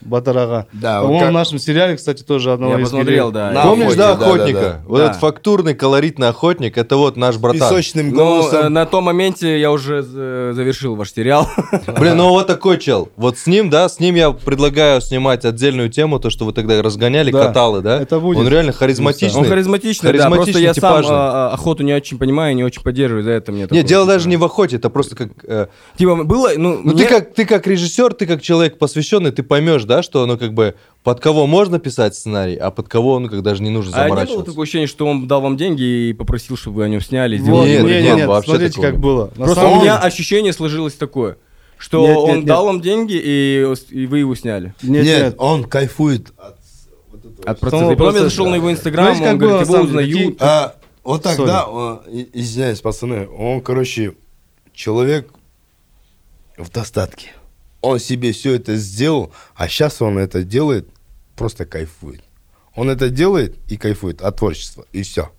[0.00, 0.66] Батарага.
[0.72, 3.54] Да, вот как- в нашем сериале, кстати, тоже одного Я из посмотрел, героев.
[3.54, 3.62] да.
[3.62, 4.60] Помнишь, да, да, да, охотника?
[4.60, 4.80] да.
[4.86, 5.04] Вот Да.
[5.06, 7.60] этот фактурный, колоритный охотник, это вот наш братан.
[7.60, 8.58] Песочным Ну, голосом.
[8.66, 11.48] э, на том моменте я уже з- завершил ваш сериал.
[11.98, 13.08] Блин, ну вот такой чел.
[13.16, 16.82] Вот с ним, да, с ним я предлагаю снимать отдельную тему, то, что вы тогда
[16.82, 18.00] разгоняли, Да, каталы, да?
[18.00, 18.38] это будет.
[18.40, 19.40] Он реально харизматичный.
[19.40, 21.14] Он харизматичный, да, Харизматичный, просто я сам типажный.
[21.16, 24.28] а, а, охоту не очень понимаю, не очень поддерживаю, за это мне Нет, дело даже
[24.28, 25.28] не в охоте, это просто как...
[25.44, 29.30] э, Типа, было, ну, ну, мне- ты как, ты как режиссер, ты как человек посвященный,
[29.30, 33.18] ты поймешь, да, что оно как бы под кого можно писать сценарий, а под кого,
[33.18, 34.50] ну, как даже не нужно А не было заморачиваться.
[34.52, 37.68] такое ощущение, что он дал вам деньги и попросил, чтобы вы о нем сняли, сделали?
[37.70, 39.30] Нет, не, не, нет, нет, вообще смотрите, такого как было.
[39.36, 41.36] На Просто у меня деле- ощущение сложилось такое,
[41.78, 42.44] что Нет, он нет, нет.
[42.46, 44.74] дал вам деньги, и, и вы его сняли.
[44.82, 45.34] Нет, Нет, нет.
[45.38, 46.56] он кайфует от
[47.46, 47.92] От процесса.
[47.92, 48.50] И потом я зашел да.
[48.52, 50.36] на его инстаграм, Знаете, он как говорит, было, его узнают.
[50.42, 51.46] А, вот так, Сори.
[51.48, 52.00] да, он-
[52.32, 54.14] извиняюсь, пацаны, он, короче,
[54.72, 55.28] человек
[56.56, 57.32] в достатке.
[57.84, 60.88] Он себе все это сделал, а сейчас он это делает,
[61.36, 62.22] просто кайфует.
[62.76, 65.30] Он это делает и кайфует от творчества, и все.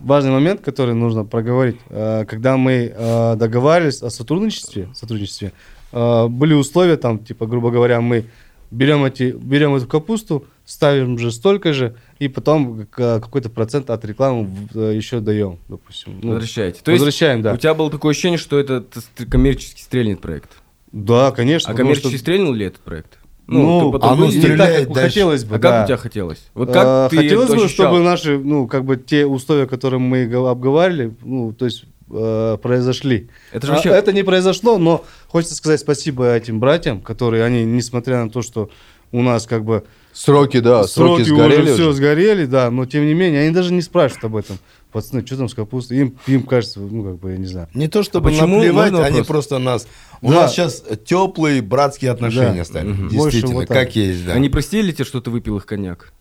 [0.00, 1.76] важный момент, который нужно проговорить.
[1.90, 5.52] Э, Когда мы э, договаривались о сотрудничестве, сотрудничестве
[5.92, 8.24] э, были условия, там, типа, грубо говоря, мы
[8.70, 14.48] берем, эти, берем эту капусту, ставим же столько же, и потом какой-то процент от рекламы
[14.74, 16.20] еще даем, допустим.
[16.22, 16.80] Ну, Возвращаете.
[16.82, 17.54] То есть возвращаем, да.
[17.54, 20.50] у тебя было такое ощущение, что это т- коммерчески стрельнет проект.
[20.92, 21.72] Да, конечно.
[21.72, 23.18] А коммерчески что- стрельнул ли этот проект?
[23.46, 25.08] Ну, ты потом оно не стреляет так, как дальше.
[25.10, 25.70] хотелось бы, А да.
[25.70, 26.50] как у тебя хотелось?
[26.52, 27.68] Вот как ты Хотелось бы, ощущал?
[27.86, 32.58] чтобы наши, ну, как бы те условия, которые мы го- обговаривали, ну, то есть э,
[32.62, 33.28] произошли.
[33.52, 33.88] Это же А, вообще...
[33.90, 38.68] это не произошло, но хочется сказать спасибо этим братьям, которые, они, несмотря на то, что
[39.12, 41.92] у нас как бы Сроки, да, сроки, сгорели уже, все уже.
[41.96, 44.58] сгорели, да, но тем не менее, они даже не спрашивают об этом.
[44.92, 45.98] Пацаны, что там с капустой?
[45.98, 47.68] Им, им кажется, ну, как бы, я не знаю.
[47.74, 48.56] Не то чтобы А почему?
[48.56, 49.26] наплевать, Можно они вопрос?
[49.26, 49.86] просто нас...
[50.22, 50.42] У Да.
[50.42, 52.64] нас сейчас теплые братские отношения Да.
[52.64, 52.92] стали.
[52.92, 54.32] Больше Действительно, вот как есть, да.
[54.32, 56.12] Они простили тебе, что ты выпил их коньяк?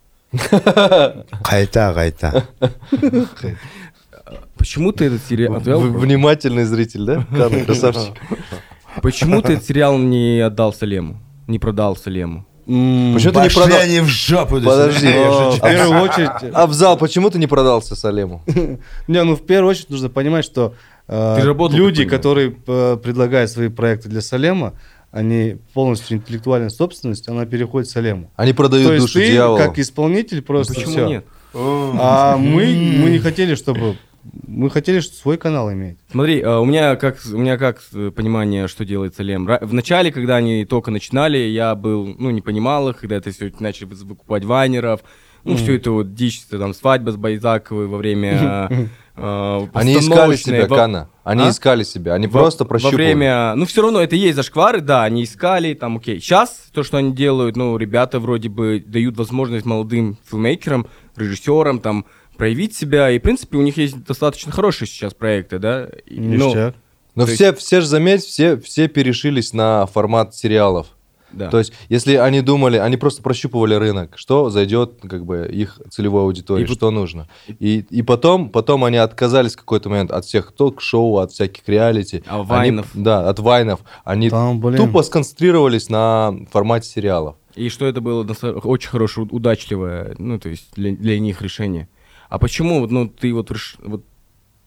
[1.43, 2.47] Кайта, кайта.
[4.57, 5.55] Почему ты этот сериал...
[5.55, 5.79] отвел?
[5.81, 7.25] Внимательный зритель, да?
[7.65, 8.13] Красавчик.
[9.01, 11.21] Почему ты этот сериал не отдал Салему?
[11.47, 12.45] Не продал Салему?
[12.67, 13.79] Почему ты не продал?
[13.79, 14.55] они в жопу.
[14.61, 15.07] Подожди.
[15.07, 18.43] э, В первую очередь, Абзал, почему ты не продался Салему?
[19.07, 20.73] Не, ну в первую очередь нужно понимать, что
[21.07, 24.73] э, люди, которые э, предлагают свои проекты для Салема,
[25.11, 28.31] они полностью интеллектуальная собственность, она переходит Салему.
[28.35, 29.57] Они То продают есть душу ты, дьяволу.
[29.57, 31.07] как исполнитель, просто Почему всё.
[31.07, 31.25] нет?
[31.53, 32.65] А мы,
[33.01, 33.95] мы не хотели, чтобы...
[34.47, 35.97] Мы хотели что свой канал иметь.
[36.11, 39.47] Смотри, а, у меня как у меня как э, понимание, что делает Салем.
[39.47, 43.31] Ра- В начале, когда они только начинали, я был, ну, не понимал их, когда это
[43.31, 45.01] все начали вы- выкупать вайнеров,
[45.43, 48.67] ну, все это вот дичь, там, свадьба с Байзаковой во время
[49.15, 51.09] э, Они искали себя, во- Кана.
[51.23, 51.49] Они А?
[51.49, 52.13] искали себя.
[52.13, 52.95] Они во- просто Во прощупывали.
[53.05, 53.53] время...
[53.55, 56.19] Ну, все равно это есть зашквары, да, они искали, там, окей.
[56.19, 60.85] Сейчас то, что они делают, ну, ребята вроде бы дают возможность молодым филмейкерам,
[61.15, 62.05] режиссерам, там,
[62.37, 65.89] проявить себя, и, в принципе, у них есть достаточно хорошие сейчас проекты, да.
[66.09, 66.75] Ну, Ништяк.
[67.15, 70.87] Но все, все же, заметь, все, все перешились на формат сериалов.
[71.31, 71.49] да.
[71.49, 76.21] То есть, если они думали, они просто прощупывали рынок, что зайдет, как бы, их целевой
[76.21, 77.27] аудитории, И что нужно.
[77.59, 82.23] И, и потом, потом они отказались в какой-то момент от всех ток-шоу, от всяких реалити.
[82.27, 82.87] А Они- вайнов?
[82.93, 83.79] да, от вайнов.
[84.05, 84.77] Они Там, блин.
[84.77, 87.35] тупо сконцентрировались на формате сериалов.
[87.55, 88.23] И что это было
[88.63, 91.89] очень хорошее, уд- удачливое, ну, то есть для, для них решение.
[92.29, 94.03] А почему, вот, ну, ты вот, вот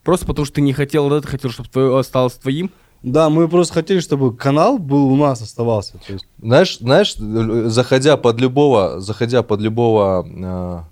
[0.03, 2.71] просто потому что ты не хотел вот это, хотел, чтобы твое осталось твоим?
[3.03, 5.99] Да, мы просто хотели, чтобы канал был у нас оставался.
[6.07, 10.83] То есть, Знаешь, знаешь, заходя под любого, заходя под любого, э,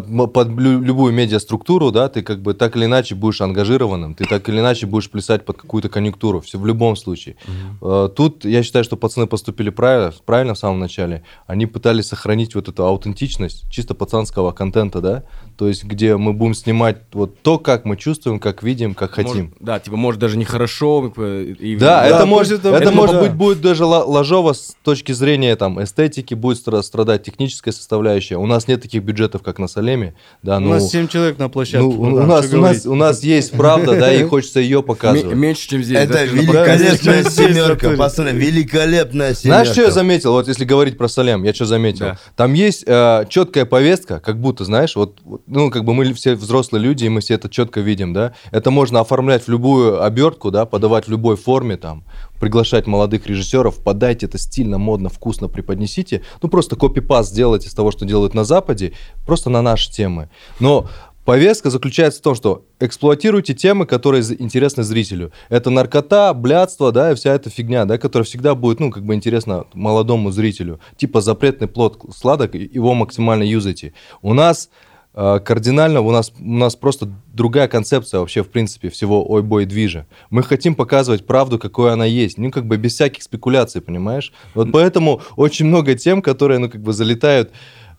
[0.00, 4.24] под, под лю- любую медиаструктуру, да, ты как бы так или иначе будешь ангажированным, ты
[4.24, 7.36] так или иначе будешь плясать под какую-то конъюнктуру, все в любом случае.
[7.82, 11.24] Э, Тут я считаю, что пацаны поступили правильно, правильно в самом начале.
[11.46, 15.24] Они пытались сохранить вот эту аутентичность чисто пацанского контента, да,
[15.58, 19.44] то есть где мы будем снимать вот то, как мы чувствуем, как видим, как хотим.
[19.44, 21.12] Может, да, типа, может, даже нехорошо.
[21.60, 23.22] и- Да, Да, это, может, это это, может да.
[23.22, 28.36] быть будет даже ложово с точки зрения там эстетики, будет стра- страдать техническая составляющая.
[28.38, 31.48] У нас нет таких бюджетов, как на Салеме, да, У ну, нас 7 человек на
[31.48, 31.80] площадке.
[31.80, 35.36] ну, у, братан, нас, у, нас, у нас есть правда, да, и хочется ее показывать.
[35.36, 35.98] меньше, чем здесь.
[35.98, 36.24] Это да?
[36.24, 39.64] великолепная семерка, пацаны, великолепная семерка.
[39.64, 40.32] Знаешь, что я заметил?
[40.32, 42.06] Вот если говорить про Салем, я что заметил?
[42.06, 42.18] Да.
[42.36, 46.34] Там есть э, четкая повестка, как будто, знаешь, вот, вот, ну, как бы мы все
[46.34, 48.32] взрослые люди, и мы все это четко видим, да?
[48.52, 52.04] Это можно оформлять в любую обертку, да, подавать в любой форме, там,
[52.42, 56.22] приглашать молодых режиссеров, подайте это стильно, модно, вкусно преподнесите.
[56.42, 60.28] Ну, просто копипаст сделать из того, что делают на Западе, просто на наши темы.
[60.58, 60.88] Но
[61.24, 65.30] Повестка заключается в том, что эксплуатируйте темы, которые интересны зрителю.
[65.50, 69.14] Это наркота, блядство, да, и вся эта фигня, да, которая всегда будет, ну, как бы
[69.14, 70.80] интересна молодому зрителю.
[70.96, 73.94] Типа запретный плод сладок, его максимально юзайте.
[74.20, 74.68] У нас
[75.14, 80.06] кардинально, у нас, у нас просто другая концепция вообще, в принципе, всего ой-бой движа.
[80.30, 84.32] Мы хотим показывать правду, какой она есть, ну, как бы без всяких спекуляций, понимаешь?
[84.54, 87.52] Вот поэтому очень много тем, которые, ну, как бы залетают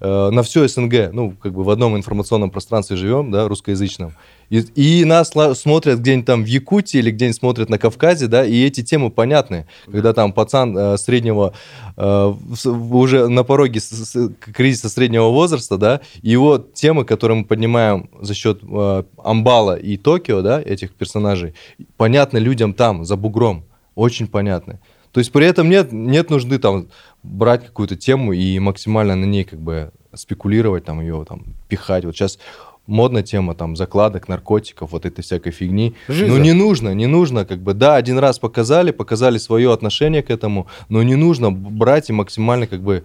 [0.04, 4.14] э, на все СНГ, ну, как бы в одном информационном пространстве живем, да, русскоязычном.
[4.50, 8.64] И, и нас смотрят где-нибудь там в Якутии или где-нибудь смотрят на Кавказе, да, и
[8.64, 9.66] эти темы понятны.
[9.92, 11.54] Когда там пацан э, среднего,
[11.98, 12.34] э,
[12.66, 18.10] уже на пороге с- с- кризиса среднего возраста, да, и его темы, которые мы поднимаем
[18.22, 21.56] за счет э, Амбала и Токио, да, этих персонажей,
[21.98, 23.64] понятны людям там, за бугром,
[23.96, 24.80] очень понятны.
[25.14, 26.88] То есть при этом нет, нет нужды там
[27.22, 32.04] брать какую-то тему и максимально на ней как бы спекулировать, там ее там пихать.
[32.04, 32.40] Вот сейчас
[32.88, 35.96] модная тема там закладок, наркотиков, вот этой всякой фигни.
[36.08, 36.26] Жиза.
[36.26, 40.32] Ну не нужно, не нужно, как бы, да, один раз показали, показали свое отношение к
[40.32, 43.04] этому, но не нужно брать и максимально как бы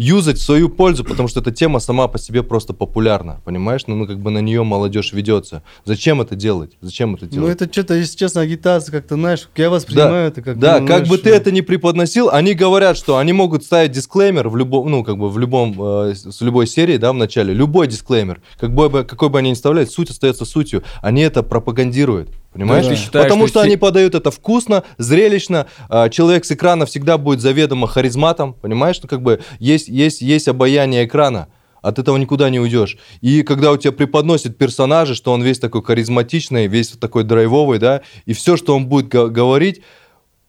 [0.00, 3.82] юзать в свою пользу, потому что эта тема сама по себе просто популярна, понимаешь?
[3.86, 5.62] Ну, ну как бы на нее молодежь ведется.
[5.84, 6.72] Зачем это делать?
[6.80, 7.60] Зачем это Ну, делать?
[7.60, 10.58] это что-то, если честно, агитация как-то, знаешь, я воспринимаю это как...
[10.58, 13.92] Да, ну, как бы знаешь, ты это ни преподносил, они говорят, что они могут ставить
[13.92, 17.52] дисклеймер в любом, ну, как бы в любом, э, с любой серии, да, в начале,
[17.52, 22.30] любой дисклеймер, как бы, какой бы они ни вставляли, суть остается сутью, они это пропагандируют.
[22.52, 22.86] Понимаешь?
[22.86, 25.66] Ты считаешь, Потому что что, они подают это вкусно, зрелищно.
[25.88, 28.54] а, Человек с экрана всегда будет заведомо харизматом.
[28.54, 28.98] Понимаешь?
[29.02, 31.46] Ну, как бы есть, есть, есть обаяние экрана.
[31.80, 32.98] От этого никуда не уйдешь.
[33.22, 38.02] И когда у тебя преподносит персонажа, что он весь такой харизматичный, весь такой драйвовый, да,
[38.26, 39.80] и все, что он будет го- говорить,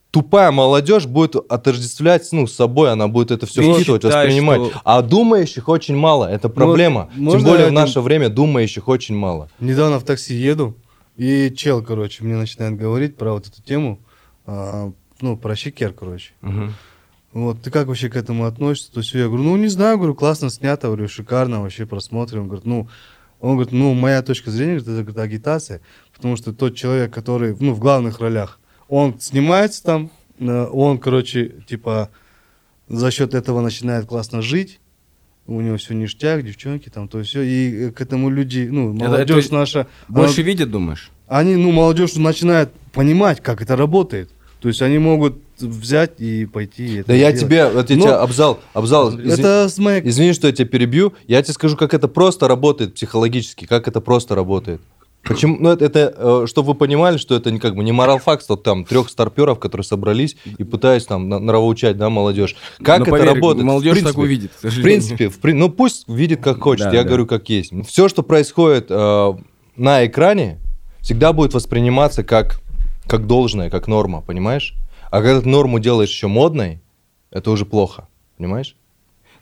[0.10, 4.62] тупая молодежь будет отождествлять ну, с собой, она будет это все Ты впитывать, считаешь, воспринимать.
[4.72, 7.10] что- А думающих очень мало, это проблема.
[7.16, 9.50] можно Тем более в наше время думающих очень мало.
[9.62, 10.76] Недавно в такси еду,
[11.18, 14.00] и чел, короче, мне начинает говорить про вот эту тему,
[14.46, 16.34] а, ну, про щекер, короче.
[16.42, 16.74] Мгм.
[17.34, 18.92] Вот, ты как вообще к этому относишься?
[18.92, 22.42] То есть я говорю, ну, не знаю, говорю, классно снято, говорю, шикарно, вообще просмотрим.
[22.42, 22.90] Он говорит, ну,
[23.40, 25.82] он говорит, ну, моя точка зрения, говорит, это говорит, агитация,
[26.14, 31.56] потому что тот человек, который, ну, в главных ролях, он снимается там, э, он, короче,
[31.68, 32.10] типа,
[32.90, 34.81] за счет этого начинает классно жить,
[35.56, 39.06] у него все ништяк, девчонки там, то все, и э, к этому люди, ну, Это-
[39.06, 41.12] молодежь то есть наша, Больше она- видят, думаешь?
[41.28, 44.30] они, ну, молодежь начинает понимать, как это работает.
[44.62, 46.98] То есть они могут взять и пойти.
[46.98, 47.40] это Да я делать.
[47.40, 49.10] тебе, вот я Но- тебя обзал, обзал.
[49.10, 50.08] извини- Это с моей...
[50.08, 51.14] Извини, что я тебя перебью.
[51.28, 54.80] Я тебе скажу, как это просто работает психологически, как это просто работает.
[55.24, 55.58] Почему?
[55.60, 58.56] Ну, это, это э, чтобы вы понимали, что это не как бы не моралфакт, что
[58.56, 62.56] там трех старперов, которые собрались и пытаются там нравоучать, да, молодежь.
[62.82, 63.66] Как Но это поверь, работает?
[63.66, 67.04] Молодежь В принципе, так увидит, В принципе, в ну пусть видит как хочет, Да, я
[67.04, 67.10] да.
[67.10, 67.72] говорю как есть.
[67.88, 69.34] Все, что происходит э,
[69.76, 70.60] на экране,
[71.02, 72.62] всегда будет восприниматься как,
[73.06, 74.74] как должное, как норма, понимаешь?
[75.12, 76.82] А когда ты норму делаешь еще модной,
[77.30, 78.08] это уже плохо,
[78.38, 78.76] понимаешь?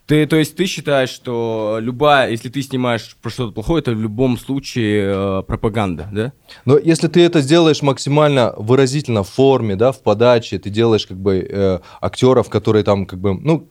[0.09, 4.01] Ты, то есть ты считаешь, что любая, если ты снимаешь про что-то плохое, это в
[4.01, 6.33] любом случае э, пропаганда, да?
[6.65, 11.19] Но если ты это сделаешь максимально выразительно в форме, да, в подаче, ты делаешь как
[11.19, 13.69] бы э, актеров, которые там как бы, ну,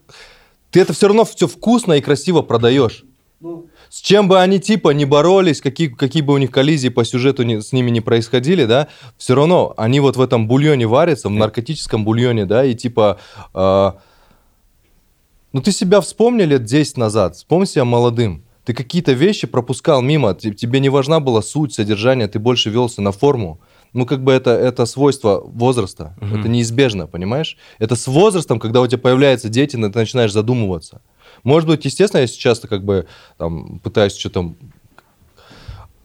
[0.71, 3.03] ты это все равно все вкусно и красиво продаешь.
[3.89, 7.43] С чем бы они типа не боролись, какие, какие бы у них коллизии по сюжету
[7.43, 11.31] не- с ними не происходили, да, все равно они вот в этом бульоне варятся, в
[11.31, 13.19] наркотическом бульоне, да, и типа...
[13.53, 13.91] э,
[15.53, 18.43] ну ты себя вспомни лет 10 назад, вспомни себя молодым.
[18.65, 23.01] Ты какие-то вещи пропускал мимо, те- тебе не важна была суть, содержание, ты больше велся
[23.01, 23.59] на форму.
[23.93, 27.57] Ну, как бы это, это свойство возраста, это неизбежно, понимаешь?
[27.79, 31.01] Это с возрастом, когда у тебя появляются дети, ты начинаешь задумываться.
[31.43, 33.07] Может быть, естественно, я сейчас как бы
[33.37, 34.53] там пытаюсь что-то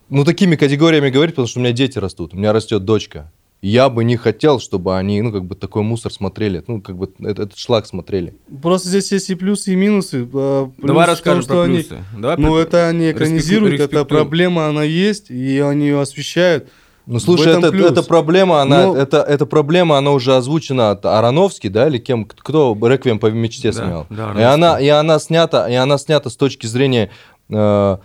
[0.09, 3.33] ну, такими категориями говорить, потому что у меня дети растут, у меня растет дочка.
[3.67, 7.11] Я бы не хотел, чтобы они, ну, как бы такой мусор смотрели, ну, как бы
[7.21, 8.35] этот, этот шлак смотрели.
[8.63, 10.29] Просто здесь есть и плюсы, и минусы.
[10.35, 12.05] А, плюс Давай том, расскажем что про они- плюсы.
[12.19, 14.07] Давай Ну, про- это они экранизируют, это респектуем.
[14.07, 16.69] проблема, она есть, и они ее освещают.
[17.07, 17.91] Ну, слушай, это, плюс.
[17.91, 22.27] эта проблема, она, Ну- это, эта проблема, она уже озвучена от Ароновски, да, или кем,
[22.27, 24.07] кто «Реквием по мечте» Да, снял.
[24.11, 27.11] да, и, она, и, она снята, и она снята с точки зрения
[27.49, 27.97] э,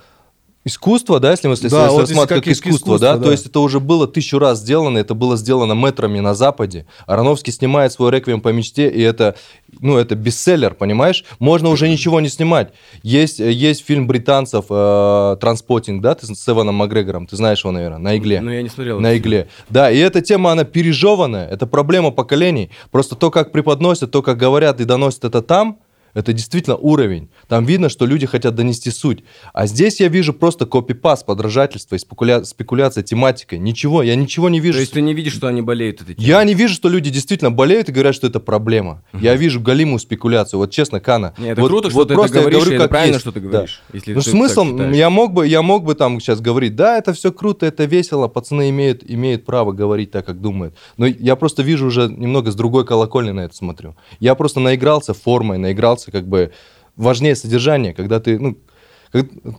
[0.69, 3.23] искусства, да, если мы если Да, вот рассматривать как как искусство, искусство, да, да.
[3.25, 6.86] то есть это уже было тысячу раз сделано, это было сделано мэтрами на Западе.
[7.05, 9.36] Ароновский снимает свой «Реквием по мечте», и это,
[9.79, 11.25] ну, это бестселлер, понимаешь?
[11.39, 12.71] Можно уже ничего не снимать.
[13.03, 17.99] Есть, есть фильм британцев э, «Транспотинг», да, ты с Эваном Макгрегором, ты знаешь его, наверное,
[17.99, 18.39] на игле.
[18.41, 18.99] Ну, я не смотрел.
[18.99, 19.49] На игле.
[19.69, 21.47] Да, и эта тема, она пережеванная.
[21.47, 22.69] Это проблема поколений.
[22.91, 25.79] Просто то, как преподносят, то, как говорят и доносят это там,
[26.13, 27.30] это действительно уровень.
[27.48, 29.24] Там видно, что люди хотят донести суть.
[29.54, 32.43] А здесь я вижу просто копипаст, подражательство и спекуля...
[32.43, 33.60] спекуляция тематикой.
[33.60, 34.78] Ничего, я ничего не вижу.
[34.78, 36.28] То есть ты не видишь, что они болеют этой темой?
[36.28, 39.04] Я не вижу, что люди действительно болеют и говорят, что это проблема.
[39.13, 40.60] Я вижу галимую спекуляцию.
[40.60, 41.34] Вот честно, Кана.
[41.38, 43.13] Не, это вот, круто, что вот ты это просто я говоришь, и это как правильно,
[43.13, 43.22] есть.
[43.22, 43.48] что ты Да.
[43.48, 43.82] говоришь.
[43.93, 44.95] Если Ну, ты смысл, так считаешь.
[44.95, 48.28] я мог бы, я мог бы там сейчас говорить, да, это все круто, это весело,
[48.28, 50.76] пацаны имеют, имеют право говорить так, как думают.
[50.98, 53.95] Но я просто вижу уже немного с другой колокольни на это смотрю.
[54.19, 56.52] Я просто наигрался формой, наигрался как бы
[56.96, 58.58] важнее содержание, когда ты, ну,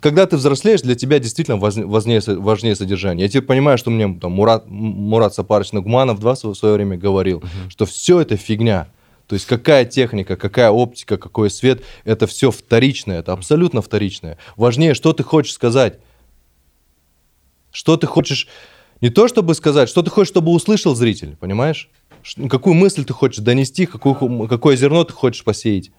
[0.01, 3.25] когда ты взрослеешь, для тебя действительно важнее, важнее содержание.
[3.25, 7.43] Я теперь понимаю, что мне там Мурат, Мурат Сапарович Нагуманов два в свое время говорил,
[7.69, 8.89] что все это фигня.
[9.27, 14.39] То есть какая техника, какая оптика, какой свет, это все вторичное, это абсолютно вторичное.
[14.57, 16.01] Важнее, что ты хочешь сказать.
[17.71, 18.49] Что ты хочешь,
[19.01, 21.89] не то чтобы сказать, что ты хочешь, чтобы услышал зритель, понимаешь?
[22.49, 25.93] Какую мысль ты хочешь донести, какую, какое зерно ты хочешь посеять.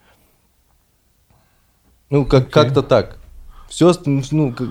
[2.12, 3.17] Ну, как, как-то так.
[3.69, 4.67] Все, ну, как-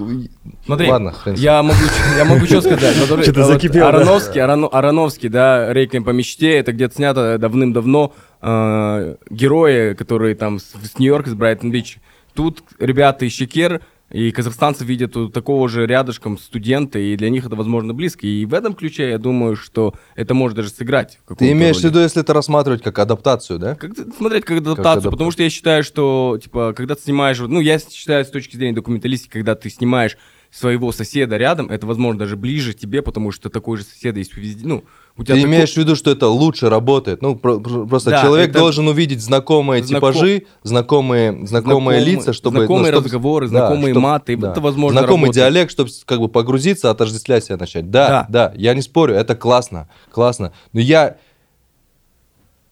[0.66, 1.78] Смотри, ладно, хрен я могу,
[2.18, 2.94] я могу что сказать.
[2.96, 3.88] Что-то вот закипело.
[3.88, 8.12] Ароновский, Ароновский, да, «Рейквием по мечте», это где-то снято давным-давно.
[8.42, 11.98] э, Герои, которые там с, с Нью-Йорка, с Брайтон-Бич.
[12.34, 17.56] Тут ребята из Щекер и казахстанцы видят такого же рядышком студента, и для них это,
[17.56, 18.26] возможно, близко.
[18.26, 21.18] И в этом ключе я думаю, что это может даже сыграть.
[21.38, 23.74] Ты имеешь в виду, если это рассматривать как адаптацию, да?
[23.76, 25.10] Как смотреть как адаптацию, адаптацию.
[25.12, 28.74] потому что я считаю, что, типа, когда ты снимаешь, ну, я считаю с точки зрения
[28.74, 30.16] документалистики, когда ты снимаешь
[30.50, 34.66] своего соседа рядом, это, возможно, даже ближе тебе, потому что такой же сосед есть везде,
[34.66, 34.82] ну,
[35.16, 37.22] у тебя Ты такой- имеешь в виду, что это лучше работает?
[37.22, 42.04] Ну, про- про- просто Да, человек это- должен увидеть знакомые Знаком- типажи, знакомые, знакомые Знакомые-
[42.04, 42.58] лица, чтобы...
[42.58, 45.34] знакомые ну, чтоб- разговоры, знакомые маты, это, возможно, Знакомый работает.
[45.52, 47.88] диалект, чтобы как бы погрузиться, отождествлять себя начать.
[47.90, 50.52] Да, да, я не спорю, это классно, классно.
[50.72, 51.16] Но я,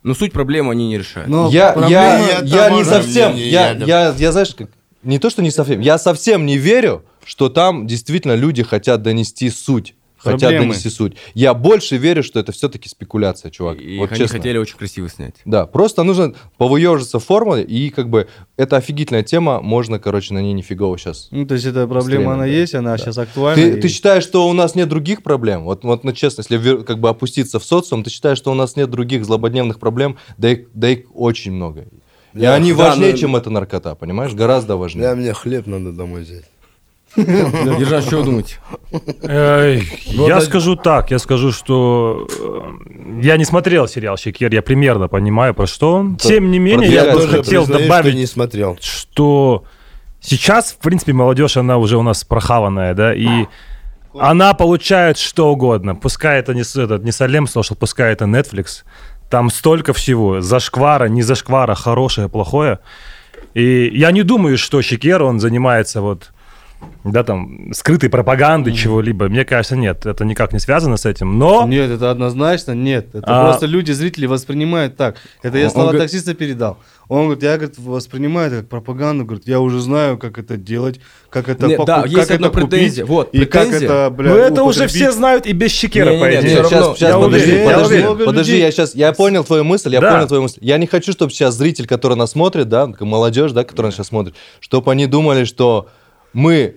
[0.03, 1.29] Но суть проблемы они не решают.
[1.29, 4.71] Но я, проблема- я, это я не совсем, я, я- я, я, знаешь, как,
[5.03, 9.51] не то, что не совсем, я совсем не верю, что там действительно люди хотят донести
[9.51, 9.95] суть.
[10.17, 10.69] Хотят Проблемы.
[10.69, 11.13] донести суть.
[11.35, 13.81] Я больше верю, что это все-таки спекуляция, чувак.
[13.81, 14.39] И вот они честно.
[14.39, 15.35] хотели очень красиво снять.
[15.45, 20.41] Да, просто нужно повыежиться в формуле, и как бы это офигительная тема, можно, короче, на
[20.41, 21.29] ней нифигово сейчас.
[21.31, 22.49] Ну, то есть эта проблема, она да.
[22.49, 23.63] есть, она сейчас актуальна.
[23.63, 25.65] Ты, и- ты считаешь, что у нас нет других проблем?
[25.65, 28.75] Вот, вот ну, честно, если как бы опуститься в социум, ты считаешь, что у нас
[28.75, 30.17] нет других злободневных проблем?
[30.39, 31.83] Да их, да их очень много.
[32.35, 34.33] И Я- они да, важнее, но- чем эта наркота, понимаешь?
[34.33, 35.15] Гораздо важнее.
[35.15, 36.47] мне хлеб надо домой взять.
[37.17, 38.25] Держан, что?
[39.23, 45.09] Эй, Я скажу так, я скажу, что э, я не смотрел сериал «Щекер», я примерно
[45.09, 46.17] понимаю, про что он.
[46.17, 48.79] Тем не менее, я бы хотел добавить, что не смотрел.
[48.81, 49.65] что
[50.21, 53.47] сейчас, в принципе, молодежь, она уже у нас прохаванная, да, и
[54.19, 55.95] она получает что угодно.
[55.95, 58.85] Пускай это не, этот, не Салем слушал, пускай это Netflix.
[59.31, 60.41] Там столько всего.
[60.41, 62.79] Зашквара, не зашквара, хорошее, плохое.
[63.55, 66.31] И я не думаю, что Щекер, он занимается вот
[67.05, 69.29] да, там, скрытой пропагандой чего-либо.
[69.29, 71.39] Мне кажется, нет, это никак не связано с этим.
[71.39, 73.15] Но Нет, это однозначно нет.
[73.15, 75.17] Это А- просто люди, зрители воспринимают так.
[75.43, 76.79] Это я Он- слова он таксиста передал.
[77.09, 79.25] Он говорит, я говорит, воспринимаю это как пропаганду.
[79.25, 82.35] Говорит, я уже знаю, как это делать, как это Не, поку- да, как есть это
[82.35, 83.07] одна купить, претензия.
[83.07, 86.41] Вот, и как это, бля, ну, это уже все знают и без Щекера, по не,
[86.41, 86.55] идее.
[86.57, 88.27] Нет, сейчас, сейчас, я подожди, уверен, я подожди, уверен.
[88.27, 90.13] подожди, я сейчас, я понял твою мысль, я Да.
[90.13, 90.59] понял твою мысль.
[90.61, 94.09] Я не хочу, чтобы сейчас зритель, который нас смотрит, да, молодежь, да, которая нас сейчас
[94.09, 95.89] смотрит, чтобы они думали, что
[96.33, 96.77] мы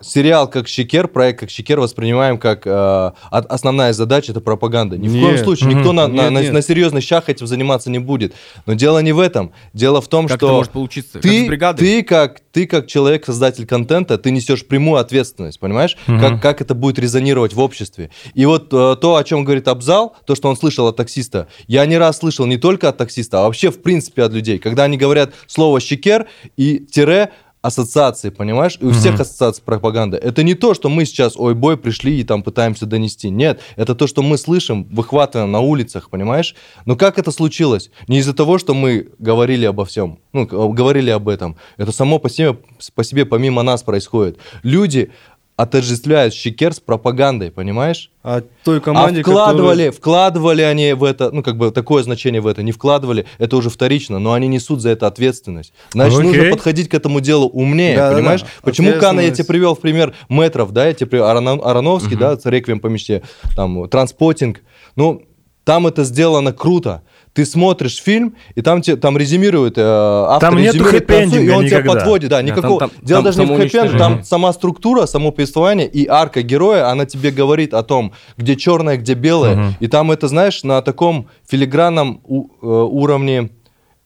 [0.00, 4.96] сериал как Щекер, проект как Щекер воспринимаем как э, основная задача это пропаганда.
[4.96, 5.44] Ни в коем Нет.
[5.44, 6.52] случае никто на, Нет, на- нет.
[6.52, 8.34] на серьезных щах этим заниматься не будет.
[8.66, 9.52] Но дело не в этом.
[9.72, 11.14] Дело в том, Как это что может получиться?
[11.14, 11.86] Как ты, бригадой?
[11.86, 15.96] ты как ты как человек, создатель контента, ты несешь прямую ответственность, понимаешь?
[16.06, 16.20] Мгм.
[16.20, 18.10] Как, как это будет резонировать в обществе.
[18.34, 21.84] И вот э, то, о чем говорит Абзал, то, что он слышал от таксиста, я
[21.86, 24.58] не раз слышал не только от таксиста, а вообще в принципе от людей.
[24.58, 26.26] Когда они говорят слово «щекер»
[26.56, 27.30] и «тире»,
[27.66, 28.78] ассоциации, понимаешь?
[28.80, 30.16] И у всех ассоциаций пропаганда.
[30.16, 33.28] Это не то, что мы сейчас, ой, бой, пришли и там пытаемся донести.
[33.30, 36.54] Нет, это то, что мы слышим, выхватываем на улицах, понимаешь?
[36.84, 37.90] Но как это случилось?
[38.08, 41.56] Не из-за того, что мы говорили обо всем, ну, говорили об этом.
[41.76, 42.56] Это само по себе,
[42.94, 44.38] по себе помимо нас происходит.
[44.62, 45.10] Люди
[45.56, 48.10] отождествляют щекер с пропагандой, понимаешь?
[48.22, 52.46] А той команде, а вкладывали, вкладывали они в это, ну, как бы такое значение в
[52.46, 55.72] это, не вкладывали, это уже вторично, но они несут за это ответственность.
[55.92, 56.32] Значит, Окей.
[56.32, 58.16] нужно подходить к этому делу умнее, Да-да-да.
[58.16, 58.44] понимаешь?
[58.62, 62.36] Почему Кана я тебе привел в пример метров, да, я тебе привел Арано- Ароновский, да,
[62.44, 63.22] Реквием по мечте,
[63.54, 64.60] там, транспотинг,
[64.94, 65.22] ну,
[65.64, 67.02] там это сделано круто.
[67.36, 71.50] Ты смотришь фильм, и там, тебе, там резюмирует, э, автор Там нету резюмирует концу, и
[71.50, 71.92] он тебя никогда.
[72.00, 72.30] подводит.
[72.30, 72.80] Да, никакого.
[72.80, 76.40] там- там- Дело там даже не в хэппи там сама структура, само повествование и арка
[76.40, 79.54] героя, она тебе говорит о том, где черное, где белое.
[79.54, 79.74] Мгм.
[79.80, 83.50] И там это, знаешь, на таком филигранном э, уровне,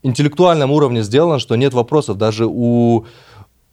[0.02, 2.18] интеллектуальном уровне сделано, что нет вопросов.
[2.18, 3.04] Даже у,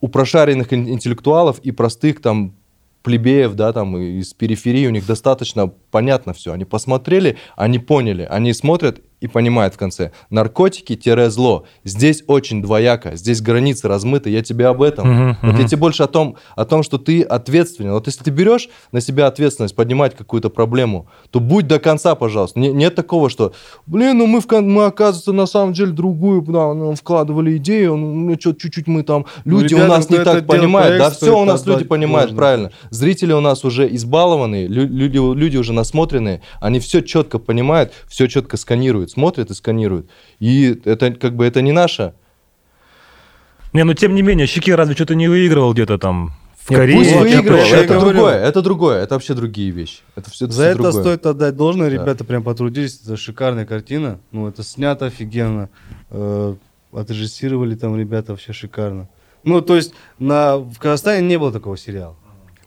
[0.01, 2.53] у прошаренных ин- интеллектуалов и простых там
[3.01, 6.51] плебеев, да, там из периферии, у них достаточно понятно все.
[6.51, 10.11] Они посмотрели, они поняли, они смотрят и понимают в конце.
[10.29, 11.65] Наркотики-зло.
[11.83, 15.07] Здесь очень двояко, здесь границы размыты, я тебе об этом.
[15.09, 15.61] Мгм, Вот мгм.
[15.61, 17.91] я тебе больше о том, о том, что ты ответственен.
[17.93, 22.59] Вот если ты берешь на себя ответственность поднимать какую-то проблему, то будь до конца, пожалуйста.
[22.59, 23.53] Не- нет такого, что,
[23.85, 28.35] блин, ну мы, в, мы оказывается, на самом деле другую да, ну, вкладывали идею, ну,
[28.35, 30.97] чё, чуть-чуть мы там, люди у ребята, нас не так понимают.
[30.99, 32.37] Да, все у нас люди понимают, должное.
[32.37, 32.71] правильно.
[32.89, 38.27] Зрители у нас уже избалованные, лю- люди, люди уже насмотренные, они все четко понимают, все
[38.27, 40.09] четко сканируют, смотрят и сканируют.
[40.39, 42.13] И это как бы это не наше.
[43.73, 46.97] Не, ну тем не менее, Щеки разве что-то не выигрывал где-то там в Нет, Корее?
[46.97, 48.11] пусть выигрывал, это говорю.
[48.13, 49.99] другое, это другое, это вообще другие вещи.
[50.15, 51.01] Это все, За это другое.
[51.03, 51.93] стоит отдать должное, Да.
[51.93, 55.69] ребята прям потрудились, это шикарная картина, ну это снято офигенно,
[56.11, 56.55] э,
[56.93, 59.09] отрежиссировали там ребята вообще шикарно.
[59.43, 62.15] Ну то есть на, в Казахстане не было такого сериала.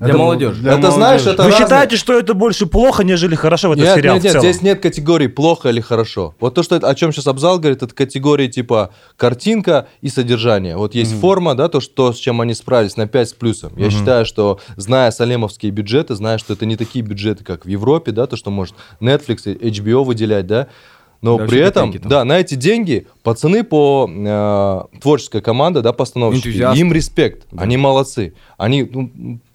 [0.00, 0.62] Для Это молодежи.
[0.62, 1.30] для Это, знаешь, молодежи.
[1.34, 4.24] это Вы разные- считаете, что это больше плохо, нежели хорошо в этот Нет, сериал нет,
[4.24, 6.34] нет, здесь нет категории плохо или хорошо.
[6.40, 10.76] Вот то, что о чем сейчас Абзал говорит, это категории типа картинка и содержание.
[10.78, 13.72] Вот есть форма, да, то, что, с чем они справились на 5 с плюсом.
[13.76, 18.10] Я считаю, что, зная салемовские бюджеты, зная, что это не такие бюджеты, как в Европе,
[18.12, 20.68] да, то, что может Netflix и HBO выделять, да,
[21.22, 26.48] но Да, при этом, да, на эти деньги пацаны по э, творческая команда, да, постановщики,
[26.48, 26.80] Энтузиасты.
[26.80, 28.90] им респект, они молодцы, они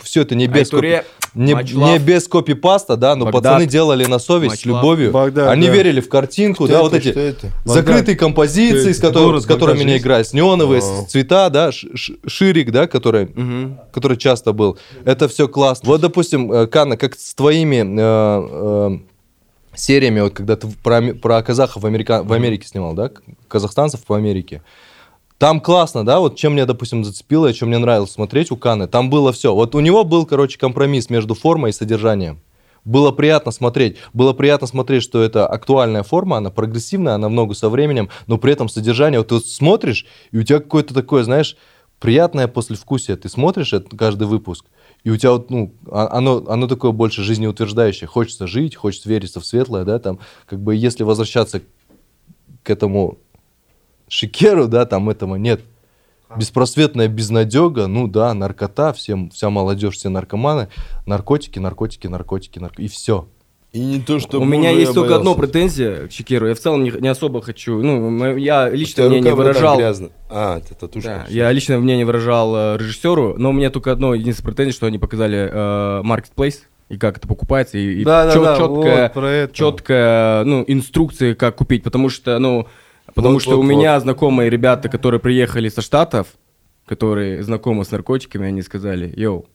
[0.04, 1.04] все это не без Айтуре,
[1.34, 3.42] копи- не, не без копипаста, да, но Багдад.
[3.44, 5.12] пацаны делали на совесть, с любовью.
[5.12, 5.74] Багдад, Они да.
[5.74, 7.52] верили в картинку, Что да, это, вот эти это?
[7.66, 11.06] закрытые композиции, с, котор- Город с которыми Багдад они играют, с неоновые Вау.
[11.08, 13.80] с- цвета, да, ш- ш- ширик, да, который, Мгм.
[13.92, 14.78] который часто был.
[15.04, 15.90] Это все классно.
[15.90, 18.98] Вот, допустим, э, Канна, как с твоими э, э,
[19.76, 23.12] сериями, вот когда ты про, про казахов в, Америка- в Америке снимал, да,
[23.48, 24.62] казахстанцев по Америке.
[25.38, 28.88] Там классно, да, вот чем мне, допустим, зацепило, и чем мне нравилось смотреть у Каны,
[28.88, 29.54] там было все.
[29.54, 32.40] Вот у него был, короче, компромисс между формой и содержанием.
[32.86, 33.98] Было приятно смотреть.
[34.14, 38.38] Было приятно смотреть, что это актуальная форма, она прогрессивная, она в ногу со временем, но
[38.38, 39.20] при этом содержание.
[39.20, 41.58] Вот ты смотришь, и у тебя какое-то такое, знаешь,
[42.00, 43.18] приятное послевкусие.
[43.18, 44.66] Ты смотришь это, каждый выпуск,
[45.06, 48.08] и у тебя вот, ну, а- оно, оно такое больше жизнеутверждающее.
[48.08, 51.62] Хочется жить, хочется вериться в светлое, да, там, как бы если возвращаться
[52.64, 53.20] к этому
[54.08, 55.62] шикеру, да, там этого нет.
[56.36, 60.70] Беспросветная безнадега, ну да, наркота, всем, вся молодежь, все наркоманы,
[61.06, 62.82] наркотики, наркотики, наркотики, нарко...
[62.82, 63.28] и все.
[63.76, 66.48] И не то, что У меня есть только одно претензия к Чекеру.
[66.48, 67.82] Я в целом не, не особо хочу.
[67.82, 69.78] Ну, я лично мнение выражал.
[70.30, 71.10] А, это татушка.
[71.10, 74.86] Да, я лично мнение выражал э, режиссеру, но у меня только одно единственное претензия, что
[74.86, 79.12] они показали э, marketplace и как это покупается и, и Да, да, чет- да, четкая,
[79.14, 82.68] вот четкая, ну инструкции как купить, потому что ну
[83.14, 83.70] потому Вот, что вот, у вот.
[83.70, 86.28] меня знакомые ребята, которые приехали со штатов,
[86.86, 89.48] которые знакомы с наркотиками, они сказали, йоу,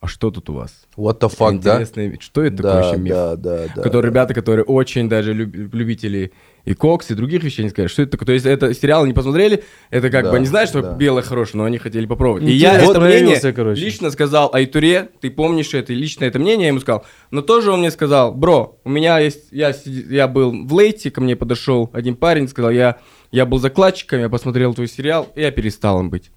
[0.00, 0.86] а что тут у вас?
[0.96, 1.74] What the fuck, да?
[1.74, 2.22] Интересный вид.
[2.22, 3.12] Что это такое Да, вообще миф?
[3.12, 3.82] да, да, да.
[3.82, 6.32] которые ребята, которые очень даже люб- любители
[6.64, 8.26] и кокс, и других вещей, они сказали, что это такое.
[8.26, 10.94] То есть это сериал не посмотрели, это как Да, бы они знают, что да.
[10.94, 12.44] белое хорошее, но они хотели попробовать.
[12.44, 13.80] И я это мнение короче.
[13.80, 17.04] лично сказал Айтуре, ты помнишь это, и лично это мнение я ему сказал.
[17.30, 21.20] Но тоже он мне сказал, бро, у меня есть, я, я был в Лейте, ко
[21.20, 22.98] мне подошел один парень, сказал, я,
[23.32, 26.30] я был закладчиком, я посмотрел твой сериал, и я перестал им быть.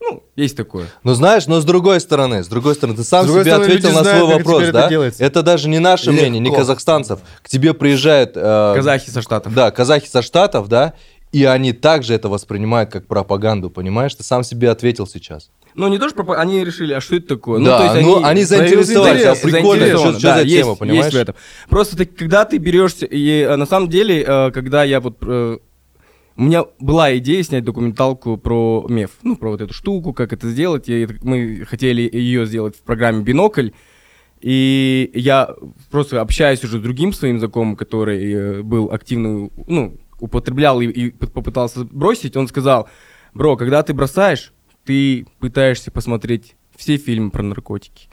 [0.00, 0.86] Ну, есть такое.
[1.04, 4.02] Но знаешь, но с другой стороны, с другой стороны, ты сам себе стороны, ответил на
[4.02, 4.80] знают, свой вопрос, да?
[4.80, 5.42] это делается.
[5.42, 6.20] даже не наше Легко.
[6.22, 7.20] мнение, не казахстанцев.
[7.42, 8.32] К тебе приезжают...
[8.34, 9.54] э, Казахи со Штатов.
[9.54, 10.94] Да, казахи со Штатов, да,
[11.32, 14.14] и они также это воспринимают как пропаганду, понимаешь?
[14.14, 15.50] Ты сам себе ответил сейчас.
[15.74, 17.62] Ну, не то, что пропа- они решили, а что это такое?
[17.62, 21.04] Да, ну, они заинтересовались, проявили а прикольно, заинтересованы, что- что за да, есть- тема, понимаешь?
[21.04, 21.34] Есть в этом.
[21.68, 25.18] Просто ты, когда ты берешься, и э, на самом деле, э, когда я вот...
[26.40, 30.48] У меня была идея снять документалку про меф, ну, про вот эту штуку, как это
[30.48, 30.88] сделать.
[30.88, 33.72] И мы хотели ее сделать в программе «Бинокль».
[34.40, 35.54] И я
[35.90, 41.10] просто общаюсь уже с другим своим знакомым, который э, был активно, ну, употреблял и, и
[41.10, 42.88] попытался бросить, он сказал,
[43.34, 44.54] бро, когда ты бросаешь,
[44.86, 48.08] ты пытаешься посмотреть все фильмы про наркотики.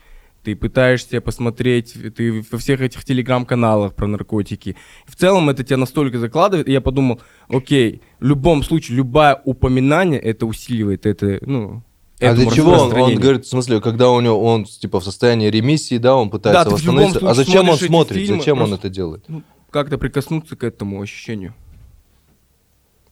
[0.48, 4.76] Ты пытаешься посмотреть, ты во всех этих телеграм-каналах про наркотики.
[5.04, 7.20] В целом это тебя настолько закладывает, и я подумал,
[7.50, 11.82] окей, в любом случае, любое упоминание это усиливает, это, ну,
[12.18, 15.50] а для чего он, он говорит, в смысле, когда у него, он типа в состоянии
[15.50, 17.28] ремиссии, да, он пытается Да, восстановиться.
[17.28, 18.16] А зачем он смотрит?
[18.16, 19.24] фильмы, Зачем он это делает?
[19.28, 21.52] ну, как-то прикоснуться к этому ощущению.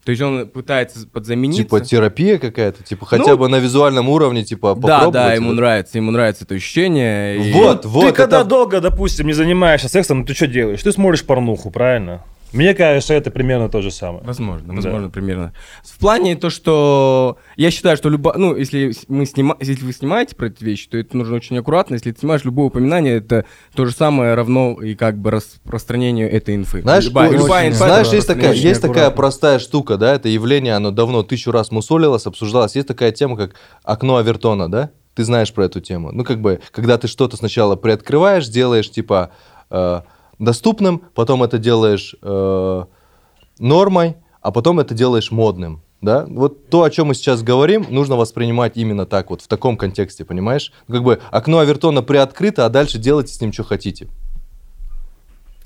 [0.06, 1.64] То есть он пытается подзамениться.
[1.64, 5.12] Типа терапия какая-то, типа хотя Ну, бы на визуальном уровне, типа да, попробовать.
[5.12, 5.54] да, ему вот.
[5.56, 7.38] нравится, ему нравится это ощущение.
[7.48, 8.06] и- Вот, вот.
[8.06, 10.80] ты когда это- долго, допустим, не занимаешься сексом, ты что делаешь?
[10.80, 12.22] Ты смотришь порнуху, правильно?
[12.56, 14.24] Мне кажется, это примерно то же самое.
[14.24, 14.74] Возможно, Да.
[14.74, 15.52] возможно, примерно.
[15.84, 18.32] В плане то, что я считаю, что любо...
[18.36, 19.56] ну, если мы снима...
[19.60, 21.94] если вы снимаете про эти вещи, то это нужно очень аккуратно.
[21.94, 23.44] Если ты снимаешь любое упоминание, это
[23.74, 26.82] то же самое равно и как бы распространению этой инфы.
[26.82, 30.74] Знаешь, любая, очень- любая инфа знаешь, есть такая, есть такая простая штука, да, это явление,
[30.74, 32.74] оно давно тысячу раз мусолилось, обсуждалось.
[32.74, 33.54] Есть такая тема, как
[33.84, 34.90] окно Авертона, да?
[35.14, 36.10] Ты знаешь про эту тему.
[36.12, 39.30] Ну, как бы, когда ты что-то сначала приоткрываешь, делаешь, типа,
[39.70, 40.00] э,
[40.38, 42.84] доступным, потом это делаешь э,
[43.58, 45.82] нормой, а потом это делаешь модным.
[46.02, 46.26] Да?
[46.28, 50.24] Вот то, о чем мы сейчас говорим, нужно воспринимать именно так, вот в таком контексте,
[50.24, 50.72] понимаешь?
[50.88, 54.08] Как бы окно Авертона приоткрыто, а дальше делайте с ним, что хотите.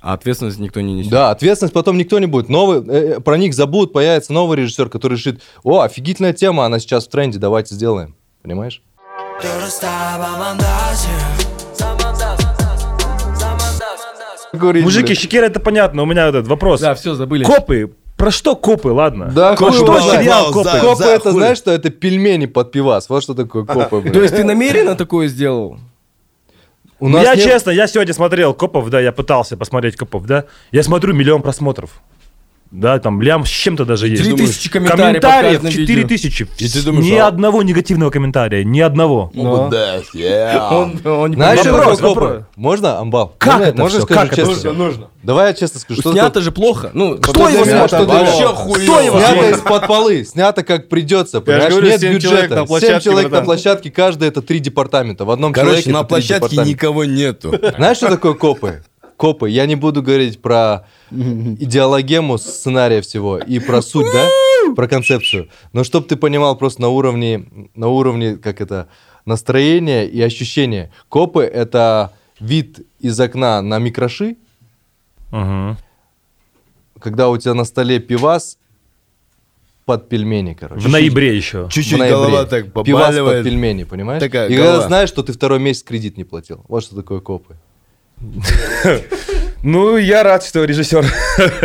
[0.00, 1.10] А ответственность никто не несет.
[1.10, 2.48] Да, ответственность потом никто не будет.
[2.48, 7.06] Новый, э, про них забудут, появится новый режиссер, который решит, о, офигительная тема, она сейчас
[7.06, 8.16] в тренде, давайте сделаем.
[8.42, 8.82] Понимаешь?
[14.52, 16.02] Мужики, Щекера, это понятно.
[16.02, 16.80] У меня этот вопрос.
[16.80, 17.44] Да, все, забыли.
[17.44, 17.92] Копы.
[18.16, 19.30] Про что копы, ладно?
[19.34, 20.70] Да, Про что сериал За- копы?
[20.70, 21.40] за- Копы это, хуй.
[21.40, 23.08] знаешь, что это пельмени под пивас.
[23.08, 24.00] Вот что такое копы.
[24.00, 24.12] блин.
[24.12, 25.78] То есть ты намеренно такое сделал?
[26.98, 30.44] У нас я нет- честно, я сегодня смотрел копов, да, я пытался посмотреть копов, да.
[30.70, 32.02] Я смотрю миллион просмотров.
[32.70, 34.22] Да, там лям с чем-то даже есть.
[34.22, 36.08] Три тысячи комментариев под Комментариев каждым 4 видео.
[36.08, 36.46] тысячи.
[36.58, 39.30] И ты думаешь, Ни а- одного негативного комментария, ни одного.
[39.34, 40.00] Ну, да.
[40.70, 42.42] Он, Знаешь, что Вопрос, вопрос.
[42.54, 43.34] Можно, Амбал?
[43.38, 44.54] Как Можно- это можно скажу Как честно?
[44.54, 44.72] всё?
[44.72, 45.08] нужно.
[45.22, 46.00] Давай я честно скажу.
[46.00, 46.90] что Снято же плохо.
[46.94, 47.88] Ну, Что кто его снято?
[47.88, 48.74] Что Вообще хуёво.
[48.84, 51.70] Кто его Снято из-под полы, снято как придется, понимаешь?
[51.72, 52.66] говорю, Нет бюджета.
[52.80, 55.24] Семь человек на площадке, каждый это три департамента.
[55.24, 57.52] В одном Короче, человеке на площадке никого нету.
[57.76, 58.82] Знаешь, что такое копы?
[59.20, 59.50] Копы.
[59.50, 64.26] Я не буду говорить про идеологему сценария всего и про суть, да?
[64.74, 65.48] Про концепцию.
[65.74, 67.44] Но чтобы ты понимал просто на уровне,
[67.74, 68.88] на уровне, как это,
[69.26, 70.90] настроения и ощущения.
[71.10, 74.36] Копы— это вид из окна на микроши,
[75.32, 75.76] Мгм.
[76.98, 78.56] когда у тебя на столе пивас
[79.84, 80.80] под пельмени, короче.
[80.80, 81.68] В ноябре еще.
[81.70, 82.16] Чуть-чуть ноябре.
[82.16, 83.44] голова так Пивас под побаливает.
[83.44, 84.22] пельмени, понимаешь?
[84.22, 84.86] Такая и когда голова.
[84.88, 86.64] знаешь, что ты второй месяц кредит не платил.
[86.68, 87.56] Вот что такое копы.
[89.62, 91.04] Ну, я рад, что режиссер.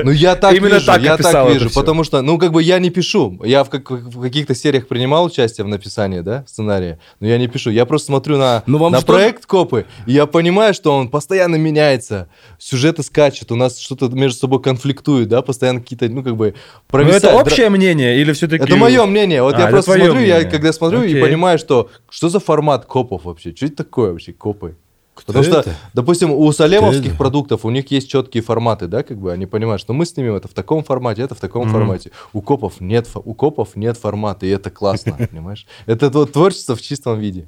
[0.04, 2.78] Ну, я так Именно вижу, так я так вижу, потому что, ну, как бы я
[2.80, 3.40] не пишу.
[3.46, 7.48] Я в, как- в каких-то сериях принимал участие в написании, да, сценария, но я не
[7.48, 7.70] пишу.
[7.70, 11.08] Я просто смотрю на, Ну, вам на что- проект «Копы», и я понимаю, что он
[11.08, 12.28] постоянно меняется,
[12.60, 16.82] сюжеты скачут, у нас что-то между собой конфликтует, да, постоянно какие-то, ну, как бы, Ну,
[16.88, 17.24] провисает.
[17.24, 18.64] это общее мнение или все-таки...
[18.66, 19.42] Это мое мнение.
[19.42, 20.52] Вот А, я просто смотрю, я мнение.
[20.52, 21.22] когда смотрю и Окей.
[21.22, 23.56] понимаю, что что за формат копов вообще?
[23.56, 24.76] Что это такое вообще, копы?
[25.24, 25.62] Потому это?
[25.62, 29.82] что, допустим, у салемовских продуктов у них есть четкие форматы, да, как бы они понимают,
[29.82, 31.72] что мы снимем это в таком формате, это в таком Мгм.
[31.72, 32.12] формате.
[32.34, 35.66] У копов нет, у копов нет формата, и это классно, понимаешь?
[35.86, 37.48] Это вот творчество в чистом виде.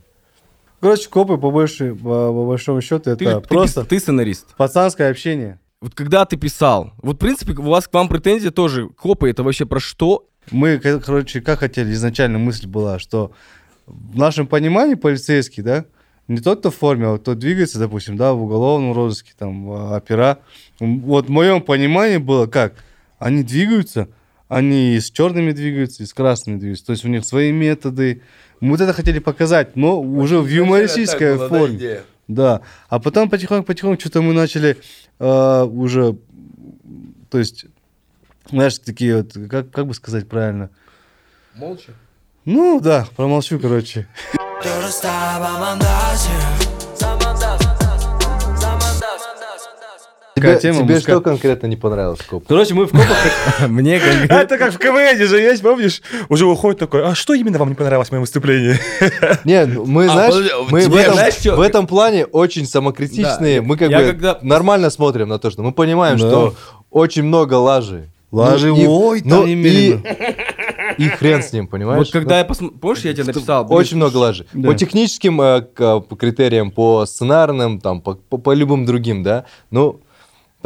[0.79, 4.55] Короче, копы, по, больше, по, по большому счету, это ты просто ты сценарист.
[4.57, 5.59] пацанское общение.
[5.81, 8.87] Вот когда ты писал, вот в принципе у вас к вам претензия тоже.
[8.89, 10.27] Копы это вообще про что?
[10.51, 13.31] Мы, ко- короче, как хотели, изначально мысль была, что
[13.85, 15.85] в нашем понимании полицейский, да,
[16.27, 19.97] не тот, кто в форме, а кто двигается, допустим, да, в уголовном розыске, там, а,
[19.97, 20.39] опера.
[20.79, 22.73] Вот в моем понимании было как?
[23.17, 24.09] Они двигаются,
[24.47, 26.85] они и с черными двигаются, и с красными двигаются.
[26.85, 28.21] То есть у них свои методы.
[28.59, 32.01] Мы вот это хотели показать, но уже в юмористической форме.
[32.27, 32.61] Да.
[32.89, 34.77] А потом потихоньку-потихоньку что-то мы начали
[35.19, 36.17] э, уже,
[37.29, 37.65] то есть,
[38.49, 40.69] знаешь, такие вот, как, как бы сказать правильно?
[41.55, 41.93] Молча.
[42.43, 44.07] Ну, да, промолчу, короче.
[50.37, 51.15] Тебе, Такая тема тебе мужская.
[51.15, 52.45] что конкретно не понравилось, Коп?
[52.47, 53.07] Короче, мы в копах...
[53.67, 54.31] Мне как...
[54.31, 56.01] Это как в КВН же есть, помнишь?
[56.29, 58.79] Уже уходит такой, а что именно вам не понравилось в моем выступлении?
[59.45, 63.61] Не, ну, мы, А, знаешь, мы в тебе, этом, в плане очень самокритичные.
[63.61, 66.55] Мы как бы нормально смотрим на то, что мы понимаем, что
[66.89, 68.09] очень много лажи.
[68.31, 70.01] Лажи, Ну, ой, ну, там немерено.
[70.97, 71.99] И, хрен с ним, понимаешь?
[71.99, 72.79] Вот когда я посмотрел...
[72.79, 73.65] Помнишь, я тебе написал?
[73.69, 74.45] Очень много лажи.
[74.63, 75.61] По техническим э,
[76.17, 79.45] критериям, по сценарным, там, по любым другим, да.
[79.71, 80.01] Ну,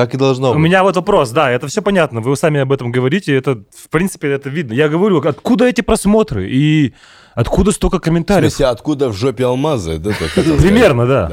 [0.02, 0.64] так и должно У быть.
[0.64, 4.30] меня вот вопрос, да, это все понятно, вы сами об этом говорите, это, в принципе,
[4.30, 4.74] это видно.
[4.74, 6.94] Я говорю, откуда эти просмотры и
[7.36, 8.52] откуда столько В комментариев?
[8.52, 10.00] смысле, откуда в жопе алмазы?
[10.00, 11.32] Да, это Примерно, да.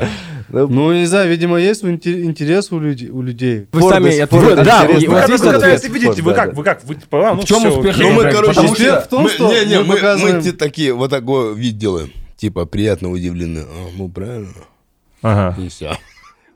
[0.51, 3.09] Ну, не знаю, видимо, есть интер- интерес у людей.
[3.11, 3.67] У людей.
[3.73, 4.11] Вы сами...
[4.11, 5.17] Спор- это- это Да, вы, интересно.
[5.17, 7.97] как Вот вы как, вы как, вы, ну В чем успех.
[7.99, 10.93] Ну, мы, короче, в том, мы- что не, не, мы мы, показываем- мы те такие,
[10.95, 12.11] вот такой вид делаем.
[12.37, 13.61] Типа, приятно удивлены.
[13.61, 14.49] А, ну, правильно.
[15.23, 15.55] Ага.
[15.61, 15.97] И все.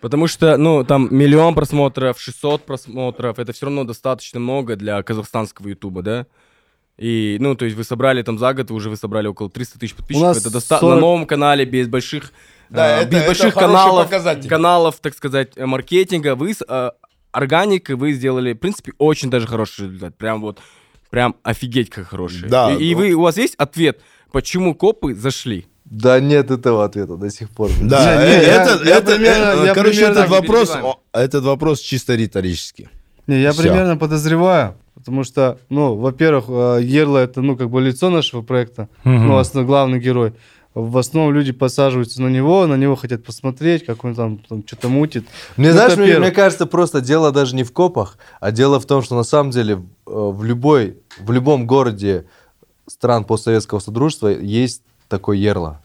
[0.03, 5.69] Потому что, ну, там миллион просмотров, 600 просмотров, это все равно достаточно много для казахстанского
[5.69, 6.27] ютуба, да?
[6.99, 9.95] И, ну, то есть вы собрали там за год, уже вы собрали около 300 тысяч
[9.95, 10.37] подписчиков.
[10.37, 12.33] это доста- 40 на новом канале, без больших,
[12.69, 14.49] Да, а, это- без это больших каналов, показатель.
[14.49, 16.35] каналов, так сказать, э, маркетинга.
[16.35, 16.91] Вы с э,
[17.31, 20.19] органикой вы сделали, в принципе, очень даже хороший результат.
[20.19, 20.59] Прям вот,
[21.11, 22.49] прям офигеть как хороший.
[22.49, 24.01] Да, и, и ну- вы, у вас есть ответ,
[24.33, 25.67] почему копы зашли?
[25.93, 27.71] Да нет этого ответа до сих пор.
[27.83, 30.75] Да, э, это, это, э, короче, этот вопрос,
[31.13, 32.89] этот вопрос чисто риторический.
[33.27, 38.09] Не, я примерно подозреваю, потому что, ну, во-первых, э, Ерла это, ну, как бы лицо
[38.09, 40.33] нашего проекта, ну, основной главный герой.
[40.73, 44.89] В основном люди подсаживаются на него, на него хотят посмотреть, как он там, там что-то
[44.89, 45.27] мутит.
[45.59, 48.87] Мне, Ну, знаешь, мне, мне кажется, просто дело даже не в копах, а дело в
[48.87, 52.25] том, что на самом деле в любой, в любом городе
[52.87, 54.83] стран постсоветского содружества есть
[55.13, 55.81] такой Ерла.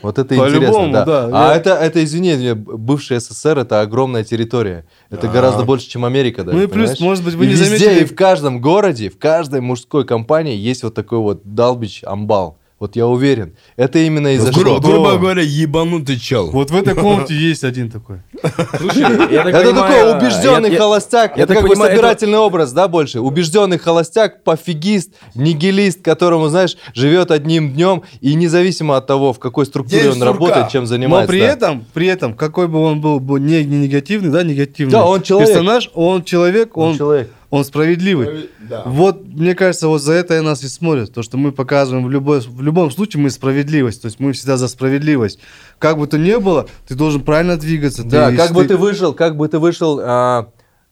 [0.00, 1.04] Вот это интересно, По-любому, да.
[1.04, 1.28] да.
[1.32, 4.84] А Я- это, это, извини, мне, бывший СССР это огромная территория.
[5.10, 7.00] Это гораздо больше, чем Америка даже, Ну и плюс, понимаешь?
[7.00, 10.56] может быть, вы И не везде, заметили- и в каждом городе, в каждой мужской компании
[10.56, 12.58] есть вот такой вот долбич амбал.
[12.82, 13.54] Вот я уверен.
[13.76, 16.50] Это именно из-за Гру- грубо говоря, ебанутый чел.
[16.50, 18.22] Вот в этой комнате есть один такой.
[18.42, 21.38] Это такой убежденный холостяк.
[21.38, 23.20] это как бы собирательный образ, да, больше.
[23.20, 29.64] Убежденный холостяк, пофигист, нигилист, которому, знаешь, живет одним днем и независимо от того, в какой
[29.64, 31.30] структуре он работает, чем Но занимается.
[31.30, 31.46] при да.
[31.46, 34.90] этом, при этом, какой бы он был бы не, не негативный, да, негативный.
[34.90, 35.50] Да, он человек.
[35.50, 37.30] Персонаж, он человек, Он он, человек.
[37.52, 38.48] Он справедливый.
[38.60, 38.82] Да.
[38.86, 41.12] Вот, мне кажется, вот за это и нас и смотрят.
[41.12, 44.00] То, что мы показываем в, любой, в любом случае мы справедливость.
[44.00, 45.38] То есть мы всегда за справедливость.
[45.78, 48.04] Как бы то ни было, ты должен правильно двигаться.
[48.04, 50.48] Да, Ты- как бы ты вышел, как бы ты вышел, а,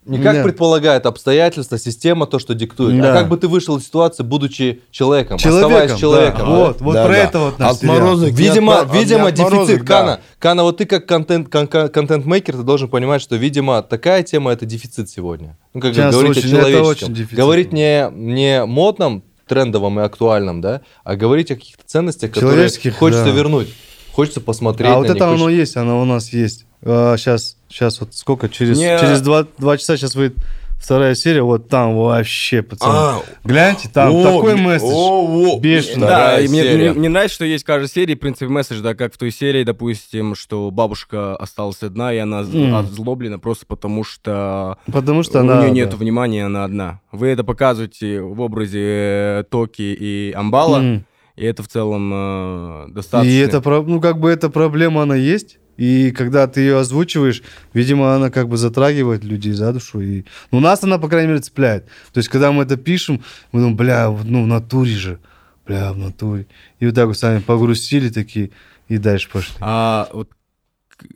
[0.07, 0.43] не как Да.
[0.43, 3.13] предполагает обстоятельства, система, то, что диктует, а Да.
[3.13, 6.39] как бы ты вышел из ситуации, будучи человеком, Человеком, оставаясь человеком.
[6.39, 6.45] да.
[6.47, 6.51] да.
[6.57, 7.19] Вот, вот Да, про да.
[7.19, 7.73] это вот наш.
[7.77, 9.99] Отморозок Видимо, отмо- видимо, отморозок, дефицит да.
[10.01, 10.21] Кана.
[10.39, 14.53] Кана, вот ты как контент, кон- кон- контент-мейкер, ты должен понимать, что, видимо, такая тема
[14.53, 15.57] это дефицит сегодня.
[15.75, 16.89] Ну, как Сейчас говорить очень- о это человеческом.
[16.91, 17.37] очень дефицит.
[17.39, 23.25] Говорить не, не модном, трендовом и актуальном, да, а говорить о каких-то ценностях, которые хочется
[23.25, 23.31] да.
[23.33, 23.69] вернуть.
[24.13, 26.67] Хочется посмотреть А вот это оно есть, оно у нас есть.
[26.83, 28.49] сейчас, сейчас вот сколько?
[28.49, 30.37] Через, Не- через два, два часа сейчас выйдет
[30.79, 31.43] вторая серия.
[31.43, 32.93] Вот там вообще, пацаны.
[32.95, 34.89] А, Гляньте, там о, такой месседж.
[34.91, 36.07] о, о, Бешеный.
[36.09, 38.95] Да, и мне, мне- мне нравится, что есть в каждой серии, в принципе, месседж, да,
[38.95, 42.75] как в той серии, допустим, что бабушка осталась одна, и она М.
[42.75, 45.61] озлоблена просто потому, что Потому что у она...
[45.63, 45.97] нее нет да.
[45.99, 47.01] внимания, она одна.
[47.13, 51.05] Вы это показываете в образе э, Токи и Амбала, М.
[51.41, 53.31] и это в целом э, достаточно.
[53.31, 55.59] И это, ну, как бы эта проблема, она есть.
[55.79, 60.01] И когда ты ее озвучиваешь, видимо, она как бы затрагивает людей за душу.
[60.03, 60.25] И...
[60.51, 61.87] Ну, нас она, по крайней мере, цепляет.
[62.13, 63.23] То есть, когда мы это пишем,
[63.53, 65.19] мы думаем, бля, ну, в натуре же.
[65.67, 66.47] Бля, в натуре.
[66.79, 68.51] И вот так вот сами погрустили такие,
[68.89, 69.55] и дальше пошли.
[69.61, 70.29] А вот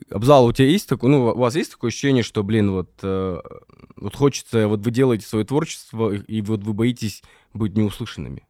[0.09, 3.39] Абзал, у тебя есть такое, ну, у вас есть такое ощущение, что, блин, вот, э,
[3.97, 7.21] вот хочется, вот вы делаете свое творчество, и, и вот вы боитесь
[7.53, 8.41] быть неуслышанными?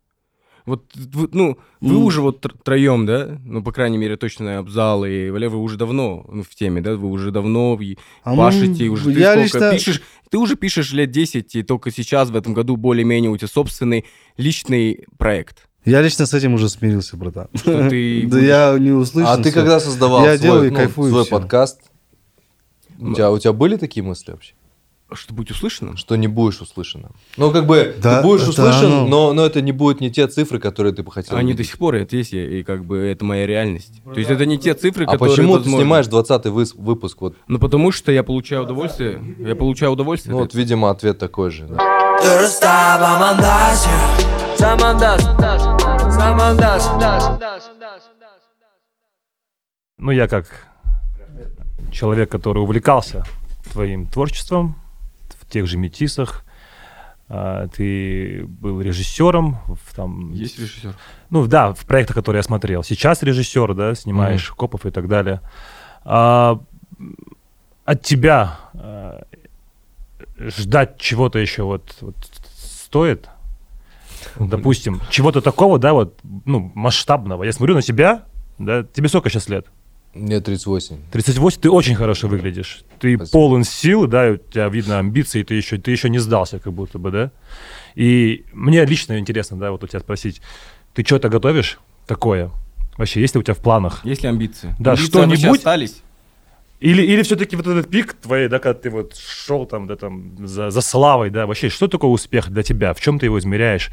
[0.66, 0.84] Вот,
[1.32, 2.04] ну, вы М.
[2.04, 5.78] уже вот тр- троем, да, ну, по крайней мере, точно Абзал и Валя, вы уже
[5.78, 7.78] давно ну, в теме, да, вы уже давно
[8.24, 10.02] А мы- пашете, и уже ты я сколько лично- пишешь,
[10.32, 14.06] ты уже пишешь лет 10, и только сейчас, в этом году, более-менее у тебя собственный
[14.38, 15.68] личный проект.
[15.86, 17.48] Я лично с этим уже смирился, братан.
[17.54, 19.30] Что ты Да я не услышал.
[19.34, 21.80] А ты когда создавал Я свой, делаю ну, кайфую, свой подкаст,
[23.00, 24.54] у тебя, у тебя были такие мысли вообще?
[25.14, 25.98] Что быть услышанным?
[25.98, 27.12] Что не будешь услышанным?
[27.38, 29.08] Ну, как бы, Да, ты будешь услышан, оно.
[29.08, 31.68] но, но это не будут не те цифры, которые ты бы хотел Они до видеть.
[31.72, 34.02] сих пор это есть, и как бы это моя реальность.
[34.04, 35.30] То есть это не те цифры, А которые...
[35.36, 35.80] почему ты возможно.
[35.84, 37.22] снимаешь 20 выпуск?
[37.22, 39.22] Вот, Ну потому что я получаю удовольствие.
[39.38, 40.32] Я получаю удовольствие.
[40.34, 41.68] ну, от вот, видимо, ответ такой же.
[41.68, 41.78] да.
[49.98, 50.48] Ну, я как
[51.92, 53.24] человек, который увлекался
[53.72, 54.76] твоим творчеством
[55.48, 56.46] в тех же «Метисах»,
[57.28, 60.32] а, ты был режиссером в там...
[60.32, 60.96] Есть режиссер?
[61.32, 62.84] Ну, да, в проектах, которые я смотрел.
[62.84, 65.42] Сейчас режиссер, да, снимаешь копов и так далее.
[66.04, 66.60] А,
[67.84, 69.24] от тебя а,
[70.38, 72.16] ждать чего-то еще вот, вот
[72.56, 73.30] стоит?
[74.40, 77.44] Допустим, чего-то такого, да, вот, ну, масштабного.
[77.44, 78.26] Я смотрю на тебя,
[78.60, 79.68] да, тебе сколько сейчас лет?
[80.16, 80.96] Мне 38.
[81.12, 82.84] 38, ты очень хорошо выглядишь.
[83.00, 83.32] Ты Спасибо.
[83.34, 86.98] полон сил, да, у тебя видно амбиции, ты еще, ты еще не сдался, как будто
[86.98, 87.32] бы, да.
[87.96, 90.42] И мне лично интересно, да, вот у тебя спросить,
[90.94, 92.50] ты что-то готовишь такое?
[92.98, 94.06] Вообще, есть ли у тебя в планах?
[94.06, 94.74] Есть ли амбиции?
[94.80, 95.58] Да, Амбиции что-нибудь?
[95.58, 96.02] остались?
[96.80, 100.48] Или, или все-таки вот этот пик твоей, да, когда ты вот шел там, да, там,
[100.48, 102.94] за, за славой, да, вообще, что такое успех для тебя?
[102.94, 103.92] В чем ты его измеряешь?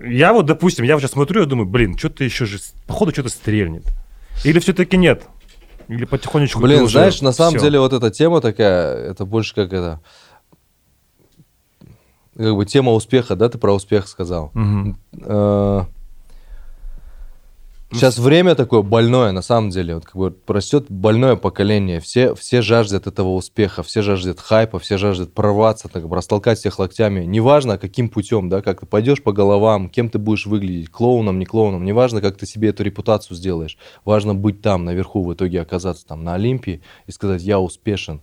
[0.00, 3.30] Я вот, допустим, я вот сейчас смотрю и думаю, блин, что-то еще же, походу, что-то
[3.30, 3.84] стрельнет.
[4.44, 5.26] Или все-таки нет?
[5.88, 7.64] Или потихонечку Блин, уже знаешь, на самом всё?
[7.64, 10.00] деле вот эта тема такая, это больше как это...
[12.36, 14.50] Как бы тема успеха, да, ты про успех сказал.
[14.54, 14.98] Мгм.
[17.90, 19.94] Э, Сейчас время такое больное, на самом деле.
[19.94, 22.00] Вот как бы растет больное поколение.
[22.00, 27.24] Все, все жаждут этого успеха, все жаждут хайпа, все жаждут прорваться, так, растолкать всех локтями.
[27.24, 31.46] Неважно, каким путем, да, как ты пойдешь по головам, кем ты будешь выглядеть, клоуном, не
[31.46, 31.84] клоуном.
[31.84, 33.78] Неважно, как ты себе эту репутацию сделаешь.
[34.04, 38.20] Важно быть там, наверху, в итоге оказаться там на Олимпии и сказать, я успешен.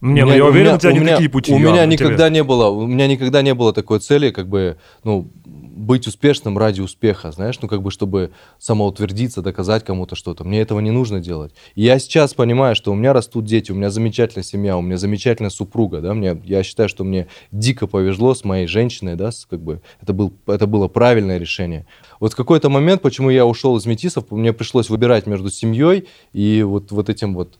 [0.00, 1.52] Не, У ну я уверен, меня- у тебя не меня- такие пути.
[1.52, 2.36] У меня никогда тебе.
[2.36, 6.80] не было, у меня никогда не было такой цели, как бы, ну, быть успешным ради
[6.80, 10.44] успеха, знаешь, ну, как бы, чтобы самоутвердиться, доказать кому-то что-то.
[10.44, 11.52] Мне этого не нужно делать.
[11.74, 14.96] И я сейчас понимаю, что у меня растут дети, у меня замечательная семья, у меня
[14.96, 19.44] замечательная супруга, да, мне, я считаю, что мне дико повезло с моей женщиной, да, с,
[19.46, 21.86] как бы, это, был, это было правильное решение.
[22.20, 26.62] Вот в какой-то момент, почему я ушел из метисов, мне пришлось выбирать между семьей и
[26.62, 27.58] вот, вот этим вот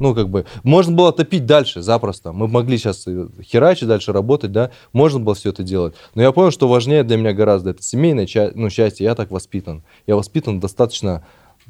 [0.00, 2.32] ну, как бы, можно было топить дальше, запросто.
[2.32, 3.06] Мы могли сейчас
[3.42, 5.94] херачить дальше, работать, да, можно было все это делать.
[6.14, 9.04] Но я понял, что важнее для меня гораздо это семейное ну, счастье.
[9.04, 9.84] Я так воспитан.
[10.06, 11.24] Я воспитан достаточно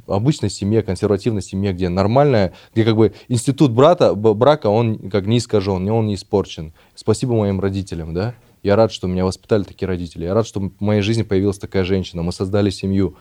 [0.07, 5.39] обычной семье, консервативной семье, где нормальная, где как бы институт брата, брака, он как не
[5.39, 6.73] искажен, он не испорчен.
[6.95, 8.35] Спасибо моим родителям, да.
[8.63, 10.25] Я рад, что меня воспитали такие родители.
[10.25, 12.23] Я рад, что в моей жизни появилась такая женщина.
[12.23, 13.17] Мы создали семью.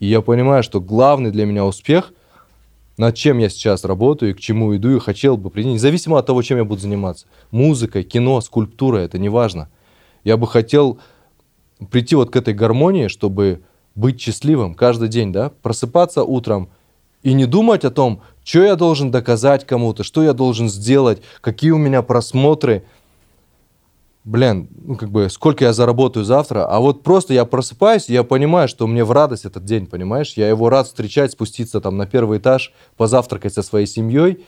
[0.00, 2.12] И я понимаю, что главный для меня успех–
[2.98, 6.42] над чем я сейчас работаю к чему иду и хотел бы прийти, независимо от того,
[6.42, 7.26] чем я буду заниматься.
[7.50, 9.70] Музыкой, кино, скульптурой, это не важно.
[10.24, 10.98] Я бы хотел
[11.90, 13.62] прийти вот к этой гармонии, чтобы
[13.94, 16.68] быть счастливым каждый день, да, просыпаться утром
[17.22, 21.70] и не думать о том, что я должен доказать кому-то, что я должен сделать, какие
[21.70, 22.84] у меня просмотры,
[24.28, 28.68] блин, ну как бы сколько я заработаю завтра, а вот просто я просыпаюсь, я понимаю,
[28.68, 30.34] что мне в радость этот день, понимаешь?
[30.36, 34.44] Я его рад встречать, спуститься там на первый этаж, позавтракать со своей семьей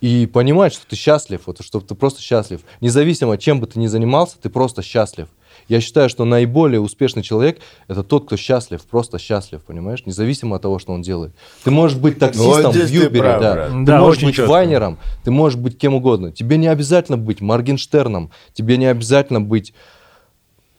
[0.00, 2.62] и понимать, что ты счастлив, вот, что ты просто счастлив.
[2.80, 5.28] Независимо, чем бы ты ни занимался, ты просто счастлив.
[5.68, 10.04] Я считаю, что наиболее успешный человек– это тот, кто счастлив, просто счастлив, понимаешь?
[10.06, 11.34] Независимо от того, что он делает.
[11.64, 13.52] Ты можешь быть таксистом Вот в Юбере, прав, да.
[13.54, 13.70] брат.
[13.70, 14.50] Ты Да, можешь быть чётко.
[14.50, 16.32] вайнером, ты можешь быть кем угодно.
[16.32, 19.72] Тебе не обязательно быть Моргенштерном, тебе не обязательно быть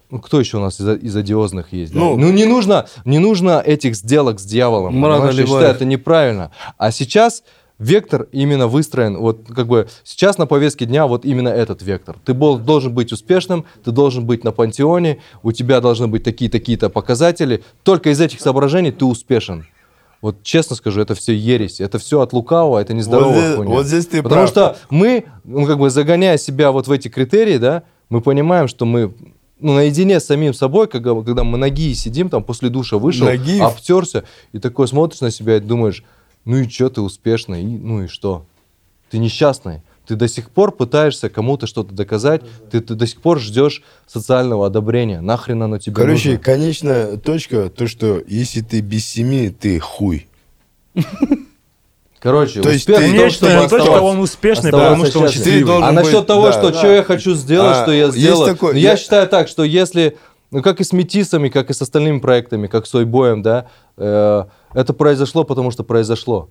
[0.09, 1.91] ну, кто еще у нас из, из одиозных есть?
[1.91, 1.99] да?
[1.99, 4.93] Ну, Ну, не нужно, не нужно этих сделок с дьяволом.
[4.95, 5.33] Мурат?
[5.33, 6.51] Я считаю, это неправильно.
[6.77, 7.43] А сейчас
[7.79, 12.17] вектор именно выстроен, вот как бы сейчас на повестке дня вот именно этот вектор.
[12.23, 17.63] Ты должен быть успешным, ты должен быть на пантеоне, у тебя должны быть такие-такие-то показатели.
[17.83, 19.65] Только из этих соображений ты успешен.
[20.21, 23.71] Вот честно скажу, это все ересь, это все от лукавого, это нездоровая Вот здесь- хуйня.
[23.73, 24.49] вот здесь ты Потому прав.
[24.49, 28.85] что мы, ну, как бы загоняя себя вот в эти критерии, да, мы понимаем, что
[28.85, 29.13] мы
[29.59, 33.59] ну, наедине с самим собой, когда, когда мы ноги сидим, там после душа вышел, Ноги?
[33.59, 36.03] обтерся, и такой смотришь на себя и думаешь,
[36.45, 38.45] ну и что ты успешный, и, ну и что?
[39.09, 39.81] Ты несчастный.
[40.05, 44.65] Ты до сих пор пытаешься кому-то что-то доказать, ты, ты до сих пор ждешь социального
[44.67, 45.21] одобрения.
[45.21, 46.43] Нахрен оно тебе Короче, нужно?
[46.43, 50.27] конечная точка, то, что если ты без семьи, ты хуй.
[52.19, 55.19] Короче, То есть успех ты- в том, Конечная чтобы точка, оставаться- он успешный, потому что
[55.19, 55.27] он.
[55.27, 55.77] Ты счастливый.
[55.83, 56.77] А насчет быть- того, да, что да.
[56.77, 58.53] что я хочу сделать, А, что я есть сделаю.
[58.53, 58.91] такое, ну, я...
[58.91, 60.17] я- считаю так, что если,
[60.53, 64.45] ну как и с метисами, как и с остальными проектами, как с Ойбоем, да, э,
[64.73, 66.49] это произошло, потому что произошло.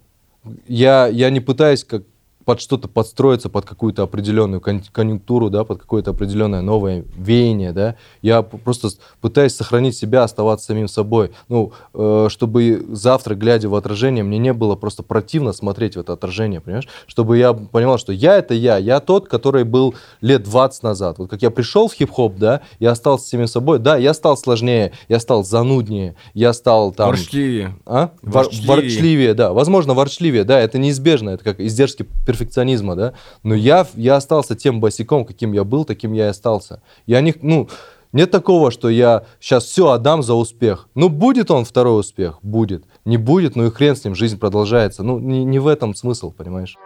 [0.67, 2.03] Я, я не пытаюсь как
[2.45, 7.97] под что-то подстроиться, под какую-то определенную кон- конъюнктуру, да, под какое-то определенное новое веяние, да.
[8.21, 8.89] Я просто
[9.21, 11.31] пытаюсь сохранить себя, оставаться самим собой.
[11.49, 16.13] Ну, э, чтобы завтра, глядя в отражение, мне не было просто противно смотреть в это
[16.13, 16.89] отражение, понимаешь?
[17.07, 21.19] Чтобы я понимал, что я это я, я тот, который был лет 20 назад.
[21.19, 24.93] Вот как я пришел в хип-хоп, да, я остался самим собой, да, я стал сложнее,
[25.09, 27.11] я стал зануднее, я стал там...
[27.11, 27.77] Ворчливее.
[27.87, 28.11] А?
[28.23, 28.67] Вор- Ворчливее.
[28.69, 29.53] ворчливее, да.
[29.53, 33.13] Возможно, ворчливее, да, это неизбежно, это как издержки перфекционизма, да.
[33.43, 36.83] Но я, я остался тем босиком, каким я был, таким я и остался.
[37.07, 37.69] Я не, ну,
[38.13, 40.89] нет такого, что я сейчас все отдам за успех.
[40.95, 42.39] Ну, будет он второй успех?
[42.43, 42.85] Будет.
[43.05, 45.03] Не будет, ну и хрен с ним, жизнь продолжается.
[45.03, 46.77] Ну, не, не в этом смысл, понимаешь?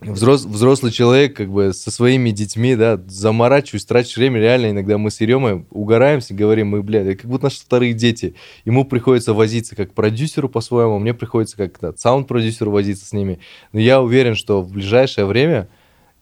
[0.00, 5.10] Взрос- взрослый человек, как бы, со своими детьми, да, заморачиваюсь, трачу время, реально, иногда мы
[5.10, 8.36] с Еремой угораемся, говорим, мы, блядь, это как будто наши вторые дети.
[8.64, 13.40] Ему приходится возиться как продюсеру по-своему, мне приходится как да, саунд-продюсеру возиться с ними.
[13.72, 15.68] Но я уверен, что в ближайшее время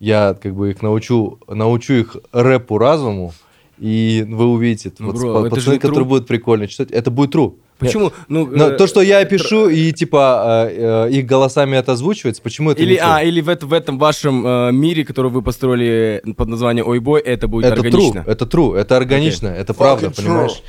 [0.01, 3.35] я, как бы, их научу, научу их рэпу разуму,
[3.79, 7.57] и вы увидите, Ну, вот бро, пацаны, которые будут прикольно читать, это будет true.
[7.82, 8.12] Почему?
[8.28, 12.40] Ну, Но э, то, что я пишу, и типа э, э, их голосами это озвучивается,
[12.44, 13.04] почему это Или, не true?
[13.16, 17.22] а, или в, это- в этом вашем э, мире, который вы построили под названием Ойбой,
[17.22, 18.20] это будет это органично.
[18.20, 20.62] true, это true, это органично, это правда, Fucking понимаешь?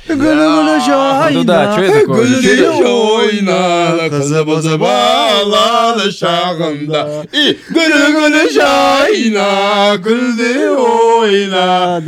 [1.33, 2.27] Ну да, что это такое?
[2.41, 2.93] Чё это?
[3.13, 7.23] Ойна, казабазабала шағында.
[7.31, 12.01] И гүлі-гүлі жайна, гүлді ойна,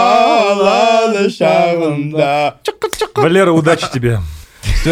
[0.00, 2.52] казабазабала шағында.
[3.16, 4.19] Валера, удачи тебе.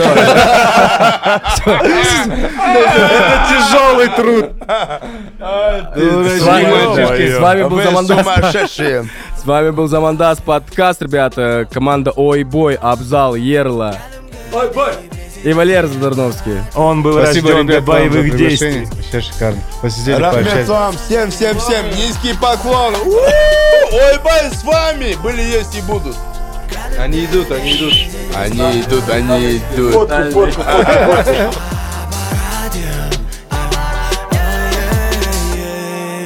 [3.51, 4.51] Тяжелый труд.
[5.39, 8.25] С вами, с вами был Замандас.
[9.43, 11.67] С вами был Замандас подкаст, ребята.
[11.71, 13.97] Команда Ойбой, Абзал, Ерла.
[15.43, 16.59] И Валер Задорновский.
[16.75, 18.85] Он был Спасибо, рожден для ребят, за боевых действий.
[18.85, 19.61] Вообще шикарно.
[19.81, 20.67] Посидели, Рахмет пообщались.
[20.69, 22.95] вам, всем, всем, всем, низкий поклон.
[22.95, 26.15] Ой, бай, с вами были, есть и будут.
[26.99, 27.93] Они идут, они идут.
[28.35, 30.09] Они идут, они идут.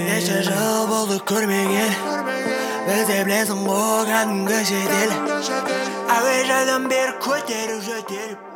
[0.07, 1.91] Неше жыл болды көрмеген
[2.87, 4.79] Біз де білесің оған кіші
[6.15, 8.46] әуежайдан бері көтеріп жөтеліп